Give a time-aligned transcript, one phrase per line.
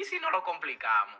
[0.00, 1.18] ¿Y si no lo complicamos?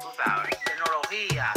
[0.00, 1.52] Tú sabes, tecnología.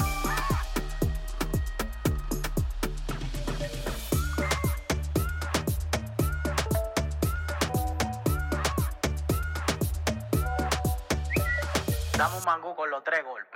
[12.17, 13.47] Damos mangú con los tres golpes.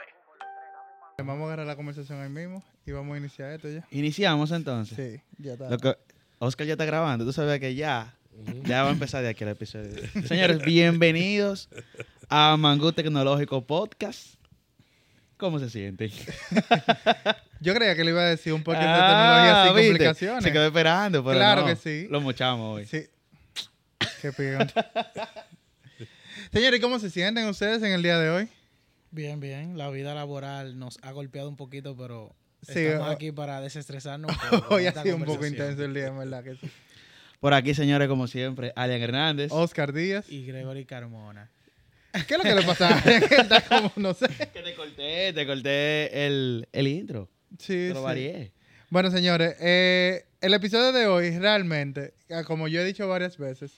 [1.18, 3.86] Vamos a agarrar la conversación ahí mismo y vamos a iniciar esto ya.
[3.92, 4.98] Iniciamos entonces.
[4.98, 5.70] Sí, ya está.
[5.70, 5.96] Lo que-
[6.44, 8.16] Oscar ya está grabando, tú sabes que ya,
[8.64, 9.92] ya va a empezar de aquí el episodio.
[10.26, 11.70] Señores, bienvenidos
[12.30, 14.36] a Mangú Tecnológico Podcast.
[15.38, 16.10] ¿Cómo se sienten?
[17.60, 19.90] Yo creía que le iba a decir un poquito de Ah, tecnología sin ¿viste?
[19.92, 20.44] complicaciones.
[20.44, 22.08] Se quedó esperando, pero Claro no, que sí.
[22.10, 22.86] Lo mochamos hoy.
[22.88, 23.06] Sí.
[24.22, 24.74] Qué picante.
[26.52, 28.50] Señores, ¿y cómo se sienten ustedes en el día de hoy?
[29.12, 29.78] Bien, bien.
[29.78, 34.32] La vida laboral nos ha golpeado un poquito, pero Sí, estamos o- aquí para desestresarnos.
[34.32, 36.70] un poco con Hoy ha sido un poco intenso el día, en verdad que sí.
[37.40, 39.52] Por aquí, señores, como siempre, Alian Hernández.
[39.52, 40.30] Oscar Díaz.
[40.30, 41.50] Y Gregory Carmona.
[42.28, 43.00] ¿Qué es lo que le pasa?
[43.06, 44.28] Está como, no sé.
[44.54, 47.30] Que te corté, te corté el, el intro.
[47.58, 48.04] Sí, Te lo sí.
[48.04, 48.52] varié.
[48.90, 53.72] Bueno, señores, eh, el episodio de hoy realmente, ah, como yo he dicho varias veces,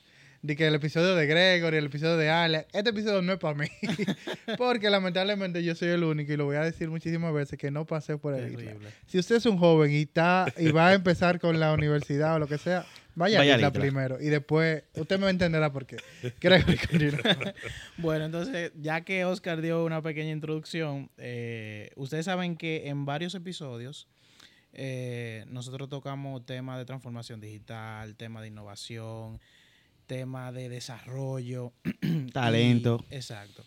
[0.44, 3.56] de que el episodio de Gregory, el episodio de Ale, este episodio no es para
[3.56, 3.66] mí.
[4.58, 7.86] porque lamentablemente yo soy el único y lo voy a decir muchísimas veces que no
[7.86, 8.52] pasé por el.
[8.52, 8.90] Terrible.
[9.08, 12.40] Si usted es un joven y está y va a empezar con la universidad o
[12.40, 13.82] lo que sea, vaya, Vaya a Isla a Isla.
[13.82, 15.96] primero y después usted me entenderá por qué.
[16.42, 17.18] Gregory.
[17.98, 23.34] Bueno, entonces, ya que Oscar dio una pequeña introducción, eh, ustedes saben que en varios
[23.34, 24.10] episodios
[24.74, 29.40] eh, nosotros tocamos temas de transformación digital, tema de innovación,
[30.06, 31.74] tema de desarrollo.
[32.34, 33.04] Talento.
[33.10, 33.64] Y- exacto.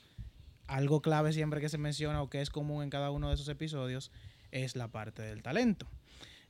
[0.66, 3.48] Algo clave siempre que se menciona o que es común en cada uno de esos
[3.48, 4.10] episodios
[4.50, 5.86] es la parte del talento.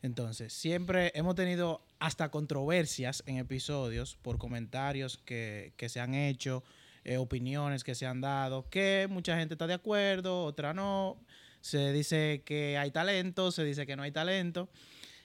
[0.02, 6.62] Entonces, siempre hemos tenido hasta controversias en episodios por comentarios que, que se han hecho,
[7.04, 11.18] eh, opiniones que se han dado, que mucha gente está de acuerdo, otra no.
[11.60, 14.68] Se dice que hay talento, se dice que no hay talento.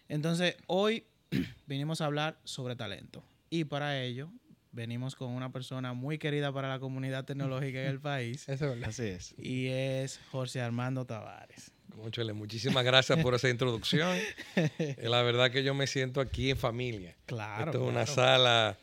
[0.09, 1.05] Entonces, hoy
[1.67, 3.23] vinimos a hablar sobre talento.
[3.49, 4.31] Y para ello,
[4.71, 8.43] venimos con una persona muy querida para la comunidad tecnológica en el país.
[8.47, 8.89] Eso es verdad.
[8.89, 9.35] Así es.
[9.37, 11.71] Y es José Armando Tavares.
[11.95, 14.17] Conchole, muchísimas gracias por esa introducción.
[14.55, 17.15] Eh, La verdad que yo me siento aquí en familia.
[17.25, 17.65] Claro.
[17.71, 18.77] Esto es una sala,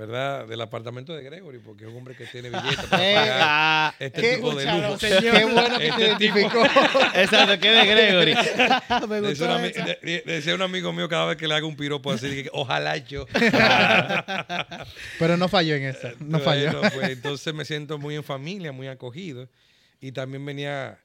[0.00, 0.46] ¿verdad?
[0.48, 3.94] Del apartamento de Gregory, porque es un hombre que tiene billetes para Eh, pagar Ah,
[3.98, 4.98] este qué- tipo de lujo.
[4.98, 5.20] señor.
[5.34, 6.64] Qué bueno que Este tipo- identificó.
[7.14, 8.34] exacto, que de Gregory.
[9.08, 9.84] Me gustó un, ami- esa.
[9.84, 12.50] de- de- decía un amigo mío cada vez que le haga un piropo así, que
[12.52, 13.26] ojalá yo.
[15.18, 16.12] Pero no falló en esa.
[16.18, 16.72] No falló.
[16.80, 19.48] Bueno, pues, entonces me siento muy en familia, muy acogido.
[20.00, 20.98] Y también venía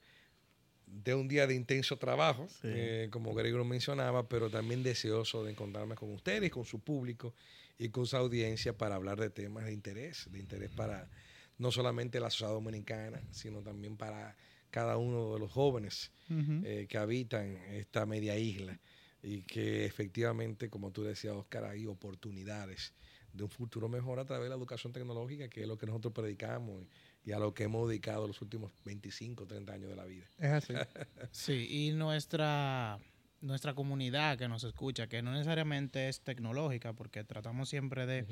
[0.88, 5.96] de un día de intenso trabajo, eh, como Gregorio mencionaba, pero también deseoso de encontrarme
[5.96, 7.34] con ustedes, con su público
[7.78, 11.10] y con su audiencia para hablar de temas de interés, de interés para
[11.58, 14.36] no solamente la sociedad dominicana, sino también para
[14.70, 18.78] cada uno de los jóvenes eh, que habitan esta media isla
[19.24, 22.94] y que efectivamente, como tú decías, Oscar, hay oportunidades
[23.34, 26.14] de un futuro mejor a través de la educación tecnológica, que es lo que nosotros
[26.14, 30.06] predicamos y, y a lo que hemos dedicado los últimos 25, 30 años de la
[30.06, 30.26] vida.
[30.38, 30.74] Es así.
[31.32, 33.00] Sí, y nuestra,
[33.42, 38.26] nuestra comunidad que nos escucha, que no necesariamente es tecnológica, porque tratamos siempre de,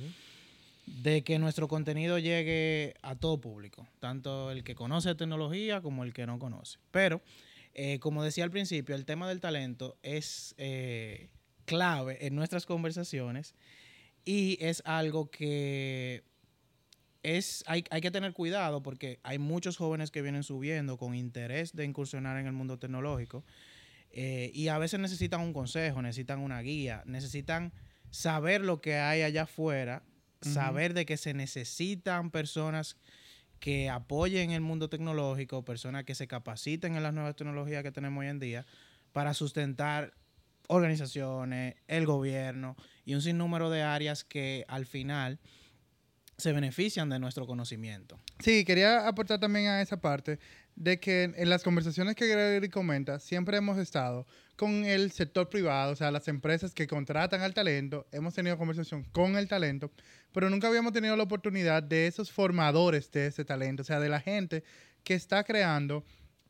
[0.85, 6.13] de que nuestro contenido llegue a todo público, tanto el que conoce tecnología como el
[6.13, 6.79] que no conoce.
[6.91, 7.21] Pero,
[7.73, 11.29] eh, como decía al principio, el tema del talento es eh,
[11.65, 13.55] clave en nuestras conversaciones
[14.25, 16.23] y es algo que
[17.23, 21.73] es, hay, hay que tener cuidado porque hay muchos jóvenes que vienen subiendo con interés
[21.73, 23.43] de incursionar en el mundo tecnológico
[24.15, 27.73] eh, y a veces necesitan un consejo, necesitan una guía, necesitan
[28.11, 30.03] saber lo que hay allá afuera,
[30.41, 32.97] saber de que se necesitan personas
[33.59, 38.21] que apoyen el mundo tecnológico, personas que se capaciten en las nuevas tecnologías que tenemos
[38.21, 38.65] hoy en día
[39.13, 40.13] para sustentar
[40.67, 42.75] organizaciones, el gobierno
[43.05, 45.39] y un sinnúmero de áreas que al final
[46.37, 48.19] se benefician de nuestro conocimiento.
[48.39, 50.39] Sí, quería aportar también a esa parte
[50.75, 54.25] de que en las conversaciones que Gregory comenta, siempre hemos estado
[54.55, 59.03] con el sector privado, o sea, las empresas que contratan al talento, hemos tenido conversación
[59.11, 59.91] con el talento,
[60.31, 64.09] pero nunca habíamos tenido la oportunidad de esos formadores de ese talento, o sea, de
[64.09, 64.63] la gente
[65.03, 66.03] que está creando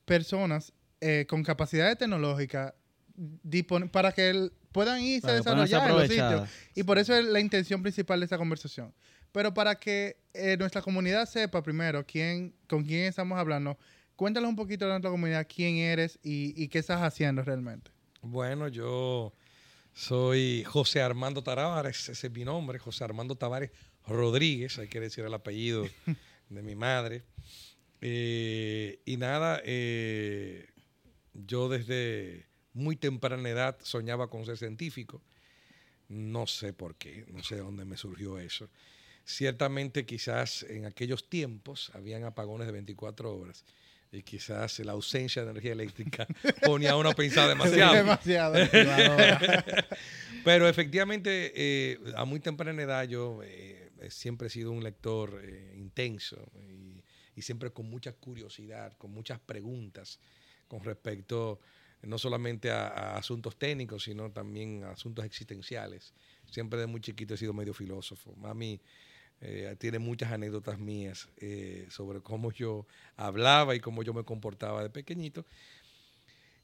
[0.06, 0.72] personas
[1.02, 2.74] eh, con capacidades tecnológicas
[3.44, 6.50] dispon- para que el- puedan irse a desarrollar en los sitios.
[6.76, 8.94] Y por eso es la intención principal de esta conversación.
[9.34, 13.78] Pero para que eh, nuestra comunidad sepa primero quién, con quién estamos hablando,
[14.16, 17.92] cuéntanos un poquito de nuestra comunidad, quién eres y, y qué estás haciendo realmente.
[18.22, 19.34] Bueno, yo
[19.94, 23.70] Soy José Armando Tavares, ese es mi nombre, José Armando Tavares
[24.08, 25.86] Rodríguez, hay que decir el apellido
[26.50, 27.24] de mi madre.
[28.02, 30.68] Eh, y nada, eh,
[31.34, 35.22] yo desde muy temprana edad soñaba con ser científico.
[36.10, 38.70] No sé por qué, no sé de dónde me surgió eso.
[39.26, 43.64] Ciertamente quizás en aquellos tiempos habían apagones de 24 horas
[44.14, 46.28] y quizás la ausencia de energía eléctrica
[46.66, 47.96] ponía a uno a pensar demasiado.
[47.96, 48.56] Demasiado.
[50.44, 55.74] Pero efectivamente, eh, a muy temprana edad yo eh, siempre he sido un lector eh,
[55.78, 57.04] intenso y,
[57.36, 60.20] y siempre con mucha curiosidad, con muchas preguntas
[60.68, 61.60] con respecto
[62.02, 66.14] no solamente a, a asuntos técnicos, sino también a asuntos existenciales.
[66.52, 68.36] Siempre de muy chiquito he sido medio filósofo.
[68.36, 68.82] Mami
[69.42, 72.88] eh, tiene muchas anécdotas mías eh, sobre cómo yo
[73.18, 75.46] hablaba y cómo yo me comportaba de pequeñito.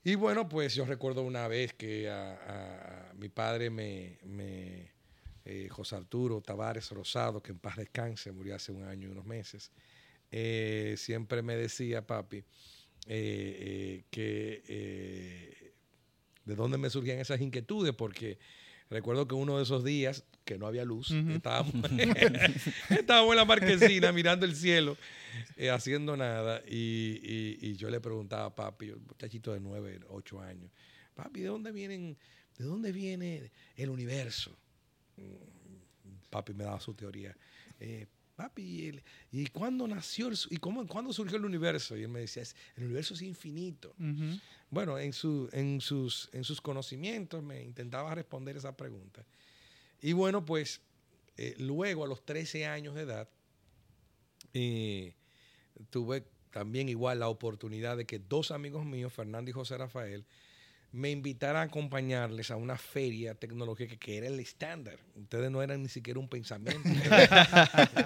[0.04, 4.18] Y bueno, pues yo recuerdo una vez que a, mi padre me,
[5.44, 9.26] eh, José Arturo Tavares Rosado, que en paz descanse, murió hace un año y unos
[9.26, 9.72] meses,
[10.98, 12.46] siempre me decía, papi,
[13.06, 14.14] que
[16.46, 18.40] de dónde me surgían esas inquietudes, porque
[18.90, 21.74] recuerdo que uno de esos días que no había luz, estábamos,
[22.90, 24.98] estábamos en la marquesina mirando el cielo,
[25.58, 30.00] eh, haciendo nada, y, y- y yo le preguntaba a papi, un muchachito de 9,
[30.10, 30.72] 8 años,
[31.14, 32.18] papi, ¿de dónde vienen,
[32.58, 34.58] de dónde viene el universo?
[35.18, 35.60] Mm,
[36.30, 37.36] Papi me daba su teoría.
[37.80, 38.06] Eh,
[38.40, 39.04] papi, ¿y, el-
[39.34, 41.98] ¿y cuándo nació el, y cómo, cuándo surgió el universo?
[41.98, 43.94] Y él me decía, "Es- el universo es infinito.
[44.00, 44.40] Ujú.
[44.70, 49.26] Bueno, en, su, en, sus, en sus conocimientos me intentaba responder esa pregunta.
[50.02, 50.80] Y bueno, pues
[51.36, 53.28] eh, luego a los 13 años de edad,
[54.54, 55.14] eh,
[55.90, 60.26] tuve también igual la oportunidad de que dos amigos míos, Fernando y José Rafael,
[60.92, 64.98] me invitaran a acompañarles a una feria tecnológica que era el estándar.
[65.16, 66.82] Ustedes no eran ni siquiera un pensamiento.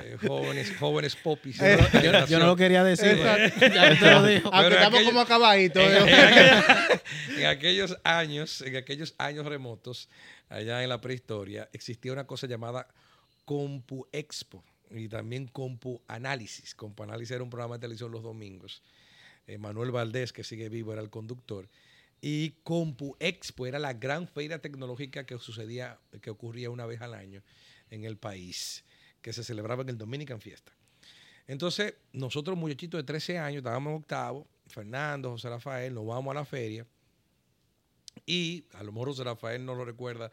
[0.04, 1.62] Eh, jóvenes, jóvenes popis.
[1.62, 3.18] Eh, Yo, no- yo no lo quería decir.
[3.18, 4.50] Ya te lo dijo.
[4.54, 5.82] Aunque estamos aquello- como acabaditos.
[5.84, 7.00] en, en aquellos,
[7.38, 10.10] en aquellos años, en aquellos años remotos,
[10.50, 12.88] allá en la prehistoria, existía una cosa llamada
[13.46, 16.76] Compu Expo y también Compu Análisis.
[16.76, 18.82] Compu Análisis era un programa de televisión los domingos.
[19.48, 21.68] Eh, Manuel Valdés, que sigue vivo, era el conductor.
[22.26, 27.16] Y Compu Expo era la gran feria tecnológica que sucedía, que ocurría una vez al
[27.16, 27.44] año
[27.90, 28.86] en el país,
[29.22, 30.72] que se celebraba en el Dominican Fiesta.
[31.48, 36.36] Entonces, nosotros, muchachitos de 13 años, estábamos en octavo, Fernando, José Rafael, nos vamos a
[36.36, 36.88] la feria.
[38.26, 40.32] Y a lo mejor José Rafael no lo recuerda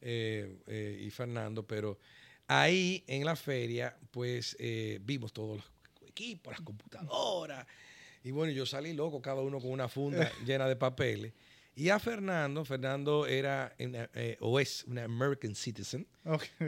[0.00, 1.98] eh, eh, y Fernando, pero
[2.46, 7.66] ahí en la feria, pues eh, vimos todos los equipos, las computadoras.
[8.24, 11.32] Y bueno, yo salí loco, cada uno con una funda llena de papeles.
[11.74, 16.06] Y a Fernando, Fernando era una, eh, o es un American citizen,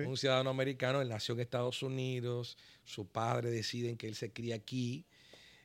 [0.06, 4.54] un ciudadano americano, él nació en Estados Unidos, su padre decide que él se cría
[4.56, 5.04] aquí.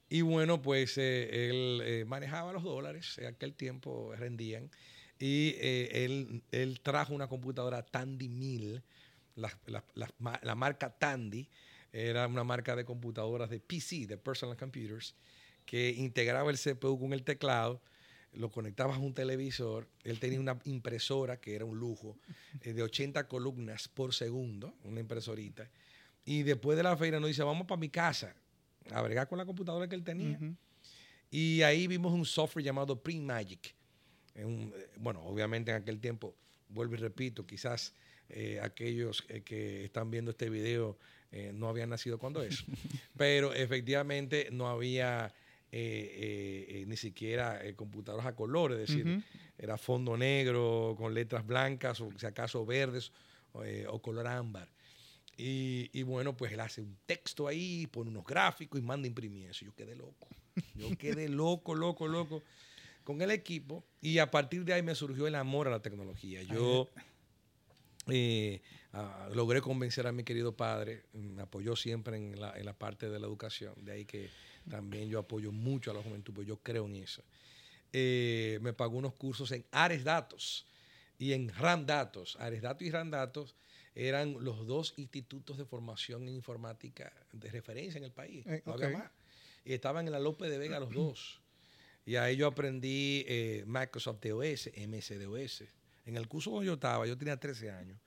[0.10, 4.70] Y bueno, pues eh, él eh, manejaba los dólares, en aquel tiempo rendían.
[5.20, 8.82] Y él, él trajo una computadora Tandy 1000,
[9.36, 11.48] la, la- la marca Tandy,
[11.94, 15.16] era una marca de computadoras de PC, de Personal Computers,
[15.70, 17.80] que integraba el CPU con el teclado,
[18.34, 22.18] lo conectabas a un televisor, él tenía una impresora que era un lujo,
[22.62, 25.70] eh, de 80 columnas por segundo, una impresorita,
[26.26, 28.34] y después de la feria nos dice, vamos para mi casa
[28.92, 30.40] a bregar con la computadora que él tenía.
[31.30, 33.76] Y ahí vimos un software llamado Print Magic.
[34.34, 36.34] Es un- eh, bueno, obviamente en aquel tiempo,
[36.70, 37.94] vuelvo y repito, quizás
[38.30, 40.98] eh, aquellos eh, que están viendo este video
[41.32, 42.64] eh, no habían nacido cuando eso.
[43.18, 45.32] Pero efectivamente no había
[45.72, 49.24] eh, eh, ni siquiera eh, computadoras a color, es decir,
[49.58, 53.12] era fondo negro con letras blancas o si acaso verdes
[53.52, 54.70] o color ámbar.
[55.38, 59.08] Y, y bueno, pues él hace un texto ahí, pone unos gráficos y manda a
[59.08, 59.64] imprimir eso.
[59.66, 60.28] Yo quedé loco.
[60.76, 62.44] Yo quedé loco, loco, loco
[63.04, 63.86] con el equipo.
[64.02, 66.44] Y a partir de ahí me surgió el amor a la tecnología.
[66.44, 66.90] Yo
[68.08, 68.62] eh,
[68.94, 73.10] ah, logré convencer a mi querido padre, me apoyó siempre en la, en la parte
[73.10, 73.74] de la educación.
[73.84, 74.30] De ahí que
[74.70, 77.24] también yo apoyo mucho a la juventud, porque yo creo en eso.
[77.92, 80.66] Eh, me pagó unos cursos en Ares Datos
[81.18, 82.38] y en RAM Datos.
[82.40, 83.56] Ares Datos y RAM Datos
[83.96, 88.46] eran los dos institutos de formación en informática de referencia en el país.
[88.48, 88.94] Eh, No había ok.
[88.94, 89.12] más.
[89.66, 91.42] Y estaban en la López de Vega los dos.
[92.06, 95.64] Y ahí yo aprendí eh, Microsoft DOS, MS-DOS.
[96.06, 98.00] En el curso donde yo estaba, yo tenía 13 años.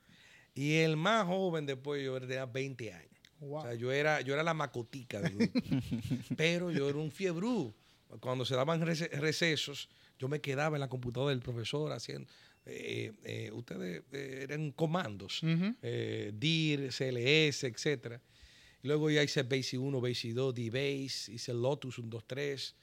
[0.55, 3.12] Y el más joven después yo tenía 20 años.
[3.43, 3.59] Wow.
[3.59, 5.59] O sea, yo era, yo era la macotica del grupo.
[6.37, 7.73] Pero yo era un fiebrú.
[8.19, 12.29] Cuando se daban rece- recesos, yo me quedaba en la computadora del profesor haciendo,
[12.65, 15.75] eh, eh, ustedes eh, eran comandos, Ujú.
[15.81, 18.21] eh, DIR, CLS, etcétera.
[18.83, 22.75] Luego ya hice Basic 1, Basic 2, D-Base, hice Lotus 1, 2, 3.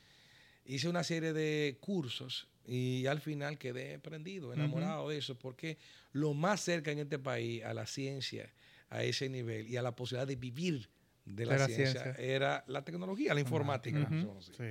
[0.65, 5.79] Hice una serie de cursos y al final quedé prendido, enamorado de eso, porque
[6.13, 8.53] lo más cerca en este país a la ciencia,
[8.91, 10.89] a ese nivel y a la posibilidad de vivir
[11.25, 12.25] de la, De la ciencia, ciencia.
[12.25, 14.09] era la tecnología, la informática.
[14.57, 14.65] Sí.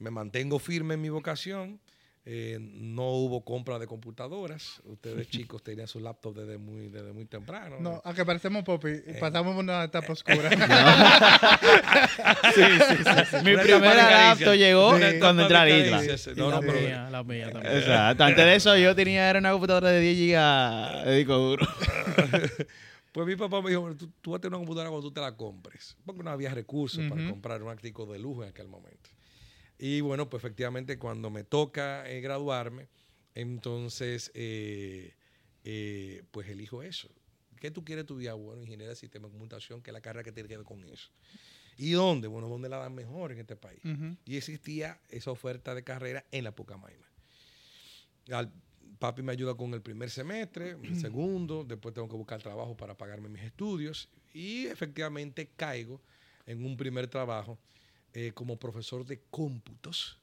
[0.00, 1.80] Me mantengo firme en mi vocación.
[2.30, 4.82] eh, no hubo compra de computadoras.
[4.84, 7.76] Ustedes chicos tenían su laptop desde muy, desde muy temprano.
[7.80, 9.16] No, aunque parecemos Poppy, Eh.
[9.18, 10.50] pasamos una etapa oscura.
[12.54, 12.96] Sí, sí,
[13.30, 13.36] sí.
[13.44, 14.90] Mi Una primera laptop llegó
[15.20, 16.02] cuando entré a isla.
[16.36, 17.76] No, la, no, pero- mía, la mía también.
[17.76, 18.24] Exacto.
[18.24, 21.66] Antes de eso yo tenía era una computadora de 10 GB de disco duro.
[23.18, 25.12] Pues mi papá me dijo, "Bueno, tú, tú vas a tener una computadora cuando tú
[25.12, 25.96] te la compres.
[26.06, 29.10] Porque no había recursos para comprar un artículo de lujo en aquel momento.
[29.76, 32.86] Y bueno, pues efectivamente cuando me toca eh, graduarme,
[33.34, 35.16] entonces eh,
[35.64, 37.10] eh, pues elijo eso.
[37.56, 38.36] ¿Qué tú quieres estudiar?
[38.36, 40.84] Bueno, ingeniería de sistema de computación, que es la carrera que tiene que ver con
[40.84, 41.10] eso.
[41.76, 42.28] ¿Y dónde?
[42.28, 43.80] Bueno, ¿dónde la dan mejor en este país?
[44.26, 47.08] Y existía esa oferta de carrera en la Pucamaima.
[48.30, 48.52] Al,
[48.98, 52.96] papi me ayuda con el primer semestre, el segundo, después tengo que buscar trabajo para
[52.96, 56.00] pagarme mis estudios y efectivamente caigo
[56.46, 57.58] en un primer trabajo
[58.14, 60.18] eh, como profesor de cómputos.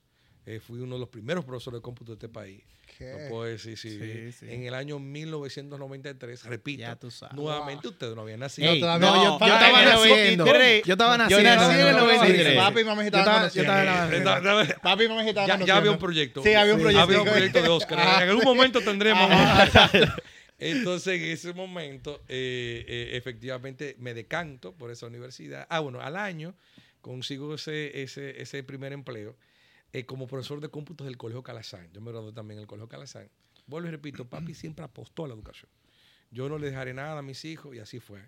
[0.47, 2.61] Eh, fui uno de los primeros profesores de cómputo de este país.
[2.97, 3.11] ¿Qué?
[3.23, 4.45] No puedo decir, sí, Sí, sí.
[4.47, 7.35] En el año 1993, repito, Ya tú sabes.
[7.35, 8.71] nuevamente ustedes no habían nacido.
[8.71, 10.45] Ey, todavía no, yo- yo estaba en el naciendo.
[10.45, 10.83] 93.
[10.85, 11.49] Yo estaba Yo naciendo.
[11.55, 12.55] nací en el en el 93.
[12.57, 16.41] Papi y mamá Yo estaban estaba- yo Papi y mamá estaban ya, había un proyecto.
[16.43, 17.03] Sí, había un proyecto.
[17.03, 17.99] Había un proyecto de Oscar.
[18.23, 19.29] En algún momento tendremos.
[19.31, 19.89] Ajá.
[20.57, 25.67] Entonces, en ese momento, eh, eh, efectivamente, me decanto por esa universidad.
[25.69, 26.55] Ah, bueno, al año
[27.01, 29.35] consigo ese, ese, ese primer empleo
[29.95, 31.89] eh, como profesor de cómputos del Colegio Calazán.
[31.93, 33.29] Yo me gradué también en el Colegio Calazán.
[33.65, 35.71] Vuelvo y repito, papi siempre apostó a la educación.
[36.31, 38.19] Yo no le dejaré nada a mis hijos y así fue.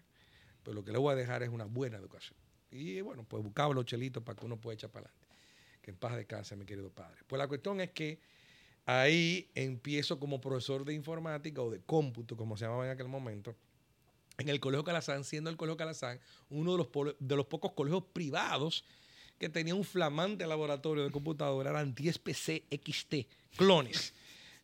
[0.64, 2.40] Pero lo que le voy a dejar es una buena educación.
[2.72, 5.28] Y bueno, pues buscaba los chelitos para que uno pueda echar para adelante.
[5.82, 7.18] Que en paz descanse, mi querido padre.
[7.28, 8.22] Pues la cuestión es que
[8.86, 13.58] ahí empiezo como profesor de informática o de cómputo, como se llamaba en aquel momento,
[14.38, 18.06] en el Colegio Calazán, siendo el Colegio Calazán uno de los, de los pocos colegios
[18.14, 18.86] privados
[19.40, 23.16] que tenía un flamante laboratorio de computadora, eran 10 PC XT,
[23.56, 24.14] clones.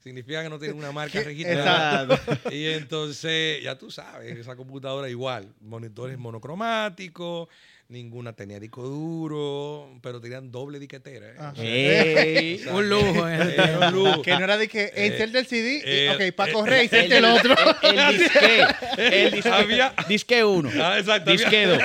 [0.03, 2.19] Significa que no tienen una marca registrada.
[2.51, 7.47] Y entonces, ya tú sabes, esa computadora igual, monitores monocromáticos,
[7.87, 11.27] ninguna tenía disco duro, pero tenían doble diquetera.
[11.29, 11.35] ¿eh?
[11.39, 11.53] Ajá.
[11.57, 12.55] Ey.
[12.59, 14.21] O sea, Un lujo era un lujo.
[14.23, 16.83] Que no era de que inserte el CD, y, eh, ok, para eh, correr, El,
[16.83, 17.55] inserte el otro.
[17.83, 18.65] el, el disque.
[18.97, 19.49] El disque.
[19.49, 20.69] Había- Disque 1.
[20.81, 21.31] Ah, exacto.
[21.31, 21.77] había- Disque 2.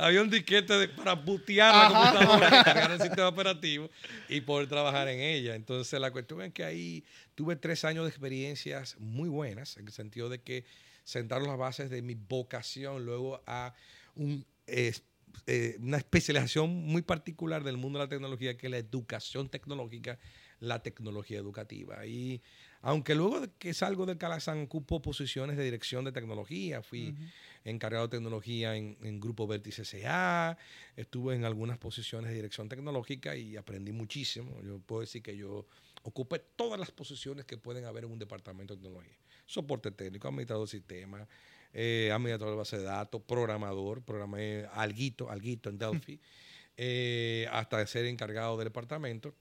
[0.00, 3.90] Había un disquete de- para butear la computadora, cargar el sistema operativo
[4.28, 5.54] y poder trabajar en ella.
[5.54, 7.04] Entonces, la cuestión es que ahí
[7.34, 10.64] tuve tres años de experiencias muy buenas, en el sentido de que
[11.04, 13.74] sentaron las bases de mi vocación luego a
[14.14, 14.92] un, eh,
[15.80, 20.18] una especialización muy particular del mundo de la tecnología, que es la educación tecnológica,
[20.60, 22.04] la tecnología educativa.
[22.06, 22.42] Y
[22.82, 27.14] aunque luego de que salgo del Calazán ocupo posiciones de dirección de tecnología, fui
[27.64, 30.56] encargado de tecnología en, en Grupo Vértice CA,
[30.96, 34.62] estuve en algunas posiciones de dirección tecnológica y aprendí muchísimo.
[34.62, 35.66] Yo puedo decir que yo
[36.02, 39.16] ocupé todas las posiciones que pueden haber en un departamento de tecnología.
[39.46, 41.28] Soporte técnico, administrador de sistemas,
[41.72, 46.20] eh, administrador de base de datos, programador, programé alguito, alguito en Delphi,
[46.76, 49.34] eh, hasta ser encargado del departamento.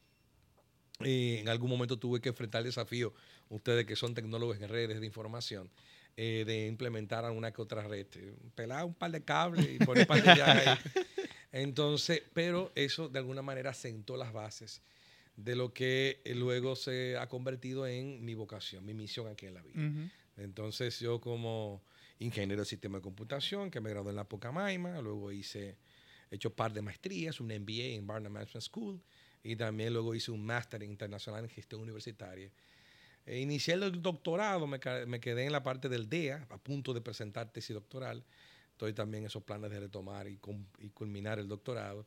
[1.03, 3.13] Y en algún momento tuve que enfrentar el desafío,
[3.47, 5.69] ustedes que son tecnólogos en redes de información,
[6.17, 8.07] eh, de implementar alguna que otra red.
[8.15, 10.77] Eh, Pelar un par de cables y poner llaves ahí.
[11.53, 14.81] Entonces, pero eso de alguna manera sentó las bases
[15.37, 19.53] de lo que eh, luego se ha convertido en mi vocación, mi misión aquí en
[19.53, 19.79] la vida.
[19.79, 20.09] Ujú.
[20.35, 21.81] Entonces yo como
[22.19, 25.77] ingeniero de sistema de computación, que me gradué en la Pucamaima, luego hice,
[26.29, 29.01] he hecho par de maestrías, un MBA en Barnum Management School,
[29.43, 32.51] y también luego hice un máster internacional en gestión universitaria.
[33.25, 37.01] E inicié el doctorado, me, me quedé en la parte del DEA, a punto de
[37.01, 38.25] presentar tesis doctoral.
[38.71, 40.39] Estoy también en esos planes de retomar y,
[40.79, 42.05] y culminar el doctorado,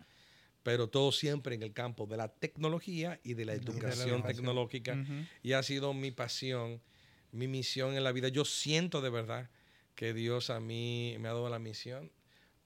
[0.63, 3.73] pero todo siempre en el campo de la tecnología y de la Y de la
[3.73, 4.37] educación educación.
[4.37, 5.27] tecnológica Ujú.
[5.43, 6.81] y ha sido mi pasión,
[7.33, 8.29] mi misión en la vida.
[8.29, 9.51] Yo siento de verdad
[9.95, 12.11] que Dios a mí me ha dado la misión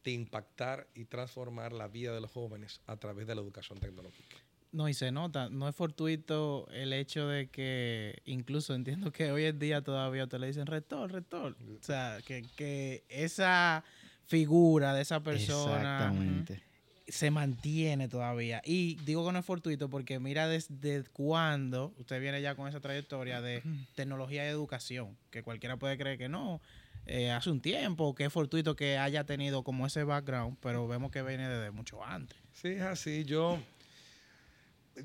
[0.04, 4.36] de impactar y transformar la vida de los jóvenes a través de la educación tecnológica.
[4.76, 9.44] No, y se nota, no es fortuito el hecho de que incluso entiendo que hoy
[9.44, 11.56] en día todavía te le dicen rector, rector.
[11.80, 13.84] O sea, que, que esa
[14.26, 16.62] figura de esa persona Exactamente.
[17.08, 18.60] se mantiene todavía.
[18.66, 22.80] Y digo que no es fortuito porque mira desde cuándo usted viene ya con esa
[22.80, 23.62] trayectoria de
[23.94, 26.60] tecnología y educación, que cualquiera puede creer que no,
[27.06, 31.10] eh, hace un tiempo, que es fortuito que haya tenido como ese background, pero vemos
[31.10, 32.36] que viene desde mucho antes.
[32.52, 33.24] Sí, es así.
[33.24, 33.58] Yo,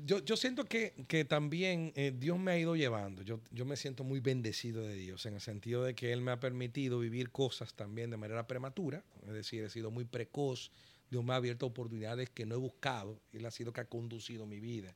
[0.04, 3.22] yo, yo siento que, que también eh, Dios me ha ido llevando.
[3.22, 6.30] Yo, yo me siento muy bendecido de Dios en el sentido de que Él me
[6.30, 9.04] ha permitido vivir cosas también de manera prematura.
[9.26, 10.70] Es decir, he sido muy precoz.
[11.10, 13.20] Dios me ha abierto oportunidades que no he buscado.
[13.32, 14.94] Él ha sido que ha conducido mi vida.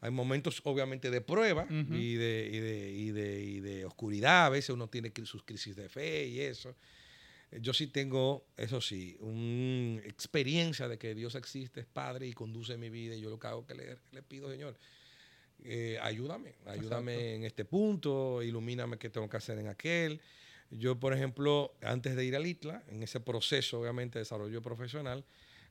[0.00, 4.46] Hay momentos, obviamente, de prueba y, de, y, de, y, de, y de oscuridad.
[4.46, 6.76] A veces uno tiene sus crisis de fe y eso.
[7.50, 12.32] Eh, Yo sí tengo, eso sí, una experiencia de que Dios existe, es Padre y
[12.32, 13.14] conduce mi vida.
[13.14, 14.76] Y yo lo que hago es que le, le pido, Señor,
[15.64, 17.34] eh, ayúdame, ayúdame Exacto.
[17.34, 20.20] en este punto, ilumíname qué tengo que hacer en aquel.
[20.70, 25.24] Yo, por ejemplo, antes de ir al ITLA, en ese proceso, obviamente, de desarrollo profesional,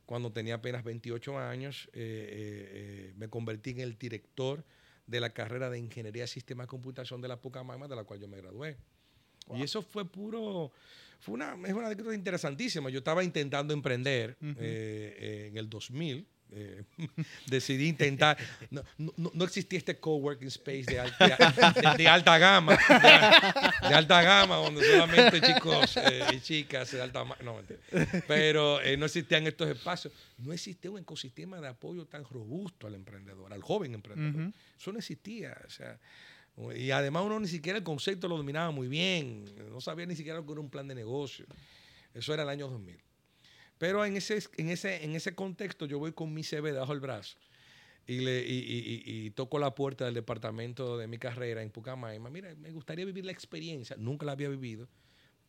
[0.05, 4.63] cuando tenía apenas 28 años, eh, me convertí en el director
[5.07, 8.19] de la carrera de Ingeniería de Sistemas de Computación de la Pucamaima, de la cual
[8.19, 8.77] yo me gradué.
[9.53, 10.71] Y eso fue puro,
[11.19, 12.89] fue una, es una anécdota interesantísima.
[12.89, 14.51] Yo estaba intentando emprender Ujú.
[14.59, 16.25] eh, eh, en el 2000.
[16.51, 16.83] eh,
[17.47, 18.37] decidí intentar.
[18.69, 22.77] No, no- no- existía este coworking space de, al- de- de- alta gama.
[22.77, 27.79] De, de alta gama, donde solamente chicos eh, y chicas de alta No, mentira.
[28.27, 30.13] Pero eh, no existían estos espacios.
[30.37, 34.47] No existía un ecosistema de apoyo tan robusto al emprendedor, al joven emprendedor.
[34.49, 34.53] Ujú.
[34.79, 35.57] Eso no existía.
[35.65, 35.99] O sea,
[36.75, 39.45] y además uno ni siquiera el concepto lo dominaba muy bien.
[39.69, 41.45] No sabía ni siquiera lo que era un plan de negocio.
[42.13, 42.97] Eso era el año 2000.
[43.77, 47.01] Pero en ese, en ese, en ese contexto yo voy con mi CV debajo del
[47.01, 47.37] brazo
[48.07, 52.29] y, le, y, y- toco la puerta del departamento de mi carrera en Pucamaima.
[52.29, 53.97] Mira, me gustaría vivir la experiencia.
[53.99, 54.87] Nunca la había vivido.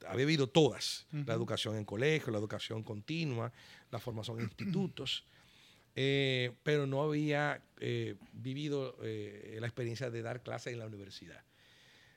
[0.08, 1.06] Había vivido todas.
[1.12, 3.52] La educación en colegio, la educación continua,
[3.92, 5.24] la formación en institutos.
[5.96, 11.42] Eh, pero no había eh, vivido eh, la experiencia de dar clases en la universidad.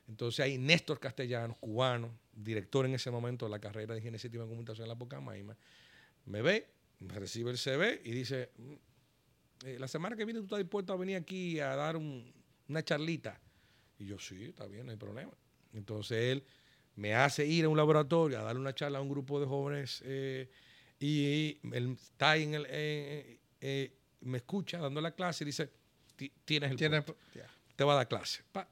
[0.07, 4.43] Entonces hay Néstor Castellanos, cubano, director en ese momento de la carrera de Ingeniería Sistema
[4.45, 5.55] de Computación en la Pucamaima,
[6.25, 6.67] me ve,
[7.00, 8.73] me recibe el CV y dice, "Mm,
[9.77, 12.32] la semana que viene tú estás dispuesto a venir aquí a dar un-
[12.67, 13.39] una charlita.
[13.97, 15.32] Y yo, sí, está bien, no hay problema.
[15.73, 16.43] Entonces él
[16.95, 20.01] me hace ir a un laboratorio a darle una charla a un grupo de jóvenes
[20.06, 20.49] eh,
[20.99, 22.65] y él está en el,
[23.62, 25.69] eh, me escucha dando la clase y dice,
[26.15, 27.48] "Ti- tienes el Tiene- puesto ya.
[27.76, 28.43] te va a dar clase.
[28.52, 28.67] Pa.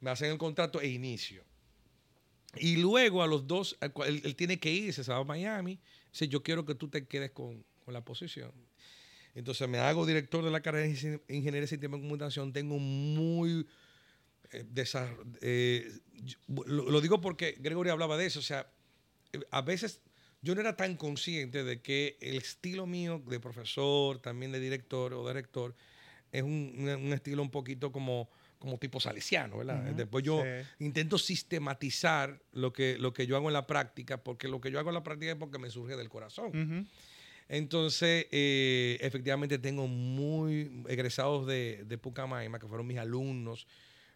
[0.00, 1.44] Me hacen el contrato e inicio.
[2.56, 5.78] Y luego a los dos, él, él tiene que irse, se va a Miami.
[6.10, 8.52] Dice, yo quiero que tú te quedes con, con la posición.
[9.34, 12.52] Entonces me hago director de la carrera de Ingen- Ingeniería de Sistema de Computación.
[12.52, 13.66] Tengo muy...
[14.50, 14.64] eh,
[15.40, 15.92] eh,
[16.48, 18.40] lo, lo digo porque Gregorio hablaba de eso.
[18.40, 18.70] O sea,
[19.32, 20.00] eh, a veces
[20.42, 25.14] yo no era tan consciente de que el estilo mío de profesor, también de director
[25.14, 25.74] o de rector,
[26.32, 28.28] es un, un- estilo un poquito como,
[28.58, 29.82] como tipo salesiano, ¿verdad?
[29.94, 30.84] Después yo sí.
[30.84, 34.78] intento sistematizar lo que, lo que yo hago en la práctica, porque lo que yo
[34.78, 36.50] hago en la práctica es porque me surge del corazón.
[37.48, 43.66] Entonces, eh, efectivamente tengo muy egresados de, de Pucamaima, que fueron mis alumnos,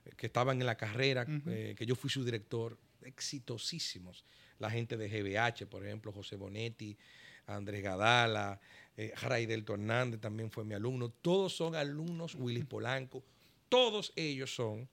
[0.06, 4.24] eh, que estaban en la carrera, eh, que yo fui su director, exitosísimos.
[4.58, 6.96] La gente de GBH, por ejemplo, José Bonetti,
[7.46, 8.60] Andrés Gadala,
[8.96, 11.10] eh, Raidelto Hernández también fue mi alumno.
[11.10, 13.22] Todos son alumnos, Willis Polanco,
[13.68, 14.88] todos ellos son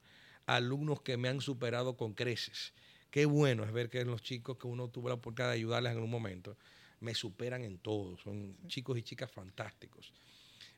[0.45, 2.73] alumnos que me han superado con creces.
[3.09, 5.99] Qué bueno es ver que los chicos que uno tuvo la oportunidad de ayudarles en
[5.99, 6.57] un momento,
[6.99, 8.17] me superan en todo.
[8.17, 10.11] Son chicos y chicas fantásticos.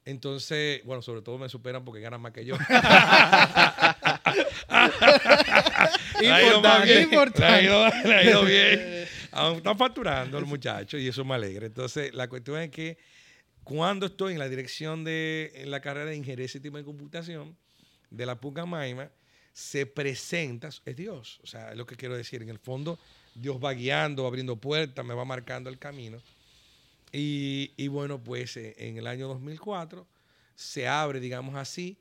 [0.05, 2.55] Entonces, bueno, sobre todo me superan porque ganan más que yo.
[6.21, 7.43] Importante, bien, importante.
[7.43, 9.07] Ha ido, bien.
[9.31, 11.65] Aún están facturando los muchachos y eso me alegra.
[11.65, 12.97] Entonces, la cuestión es que
[13.63, 17.57] cuando estoy en la dirección de en la carrera de Ingeniería de Sistema de Computación
[18.09, 19.09] de la Pucamaima,
[19.53, 21.39] se presenta, es Dios.
[21.43, 22.41] O sea, es lo que quiero decir.
[22.41, 22.99] En el fondo,
[23.33, 26.21] Dios va guiando, abriendo puertas, me va marcando el camino.
[27.17, 30.05] Y, y bueno, pues eh, en el año 2004
[30.55, 31.97] se abre, digamos así,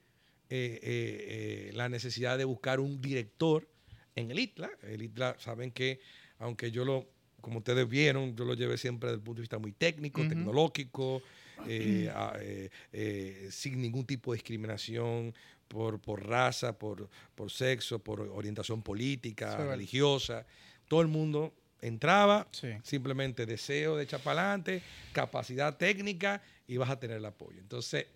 [0.51, 3.69] eh, eh, la necesidad de buscar un director
[4.17, 4.71] en el ITLA.
[4.83, 6.01] El ITLA, saben que,
[6.39, 7.07] aunque yo lo,
[7.41, 11.23] como ustedes vieron, yo lo llevé siempre desde el punto de vista muy técnico, tecnológico,
[11.69, 15.35] eh, eh, eh, sin ningún tipo de discriminación
[15.69, 20.47] por, por raza, por, por sexo, por orientación política, Sí, religiosa.
[20.89, 22.69] Todo el mundo entraba, Sí.
[22.83, 24.83] simplemente deseo de echar para adelante,
[25.13, 27.61] capacidad técnica y vas a tener el apoyo.
[27.61, 28.07] Entonces,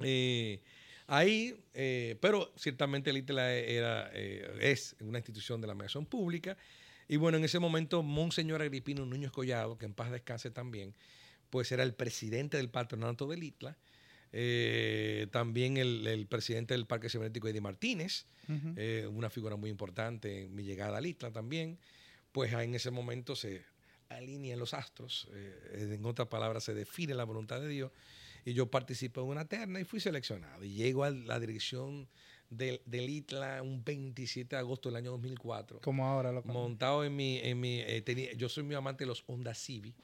[0.00, 0.60] eh,
[1.06, 6.56] ahí, eh, pero ciertamente el ITLA era, eh, es una institución de la mediación pública.
[7.08, 10.94] Y bueno, en ese momento, Monseñor Agripino Núñez Collado, que en paz descanse también,
[11.50, 13.76] pues era el presidente del patronato del ITLA,
[14.32, 18.26] eh, también el, el presidente del Parque Cibernético Eddie Martínez,
[18.76, 21.78] eh, una figura muy importante en mi llegada al ITLA también,
[22.32, 23.64] pues en ese momento se
[24.08, 27.92] alinean los astros, eh, en otras palabras se define la voluntad de Dios,
[28.44, 32.08] y yo participé en una terna y fui seleccionado, y llego a la dirección
[32.50, 37.14] del, del ITLA un 27 de agosto del año 2004 Como ahora lo montado en
[37.14, 39.94] mi, en mi eh, tenía- yo soy muy amante de los Honda Civic.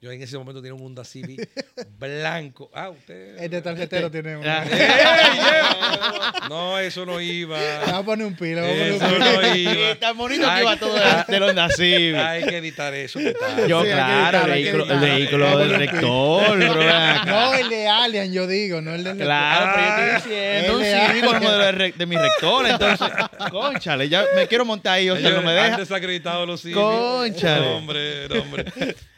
[0.00, 1.48] Yo en ese momento tenía un Honda Civic
[1.98, 2.70] blanco.
[2.74, 3.36] Ah, usted.
[3.42, 4.46] Este tarjetero tiene un.
[4.46, 4.62] Ah.
[4.70, 7.58] ¡Ey, no, eso no iba.
[7.86, 9.32] Vamos a poner un a poner un Eso pila.
[9.32, 9.94] no iba.
[10.00, 12.16] tan bonito que iba todo de, de los Civic.
[12.18, 13.18] Hay que editar eso.
[13.20, 13.66] total.
[13.68, 14.50] Yo, Sí, claro, el
[15.00, 17.24] vehículo, el del rector, bro.
[17.24, 20.84] No, el de Alien, yo digo, no el de Claro, pero yo estoy diciendo un
[20.84, 22.66] Civic el de, re- de mi rector.
[22.66, 23.08] Entonces,
[23.50, 25.78] conchale, ya me quiero montar ahí, o sea, no me Señores, han deja.
[25.78, 26.76] desacreditado los Civic.
[26.76, 27.66] Cónchale.
[27.66, 28.64] No, hombre, no, hombre.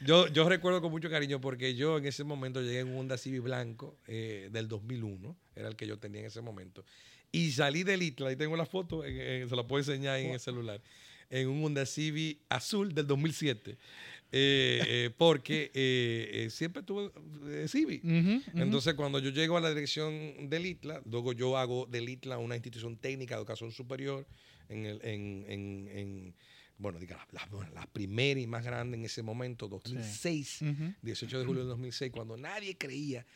[0.01, 3.19] Yo, yo recuerdo con mucho cariño porque yo en ese momento llegué en un Honda
[3.19, 6.85] Civic blanco eh, del 2001, era el que yo tenía en ese momento.
[7.31, 10.81] Y salí del ITLA, ahí tengo la foto, se la puedo enseñar en el celular,
[11.31, 13.77] en un Honda Civic azul del 2007.
[14.31, 17.11] Eh, eh, porque eh, eh, siempre tuve
[18.05, 18.43] ujú.
[18.57, 22.55] Entonces, cuando yo llego a la dirección del ITLA, luego yo hago del ITLA una
[22.57, 24.27] institución técnica de educación superior
[24.69, 26.35] en, el, en, en- en,
[26.77, 30.95] bueno, diga, la, la- la primera y más grande en ese momento, 2006, Ujú.
[31.03, 33.27] 18 de julio de 2006, cuando nadie creía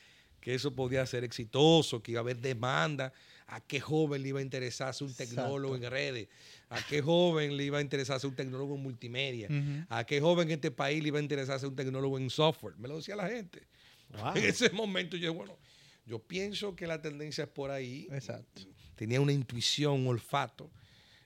[0.40, 3.12] que eso podía ser exitoso, que iba a haber demanda,
[3.52, 6.28] a qué joven le iba a interesarse un tecnólogo en redes,
[6.70, 9.48] a qué joven le iba a interesarse un tecnólogo en multimedia,
[9.90, 12.76] a qué joven en este país le iba a interesarse un tecnólogo en software.
[12.78, 13.66] Me lo decía la gente.
[14.08, 14.36] Wow.
[14.36, 15.58] En ese momento yo, bueno,
[16.06, 18.08] yo pienso que la tendencia es por ahí.
[18.10, 18.62] Exacto.
[18.94, 20.70] Tenía una intuición, un olfato.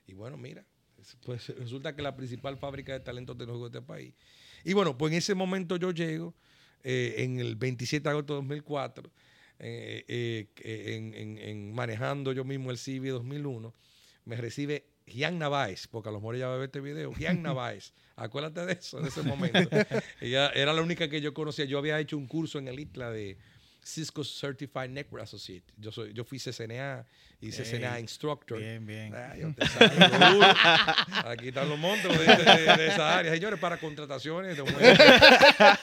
[0.05, 0.65] Y bueno, mira,
[1.23, 4.13] pues resulta que la principal fábrica de talento tecnológico de este país.
[4.65, 6.35] Y bueno, pues en ese momento yo llego,
[6.83, 9.09] eh, en el 27 de agosto de 2004,
[9.59, 13.73] eh, eh, en, en- en manejando yo mismo el CIVI 2001,
[14.25, 17.41] me recibe Gian Navaez, porque a lo mejor ella va a ver este video, Gian
[17.41, 19.69] Navaez, acuérdate de eso, de ese momento.
[20.21, 23.11] Ella era la única que yo conocía, yo había hecho un curso en el ITLA
[23.11, 23.37] de
[23.87, 25.63] Cisco Certified Network Associate.
[25.77, 27.05] Yo, soy, yo fui CCNA
[27.39, 28.59] y CCNA Instructor.
[28.59, 29.13] Bien, bien.
[29.15, 29.63] Ah, yo te.
[31.25, 33.31] Aquí están los monstruos de, de- de esa área.
[33.31, 34.63] Señores, para contrataciones de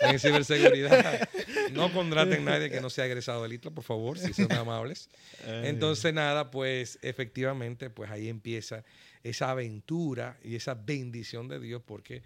[0.03, 1.29] en ciberseguridad,
[1.73, 5.09] no contraten nadie que no sea egresado del ITLA, por favor, si son amables.
[5.47, 8.85] Entonces, nada, pues efectivamente, pues ahí empieza
[9.23, 12.23] esa aventura y esa bendición de Dios, porque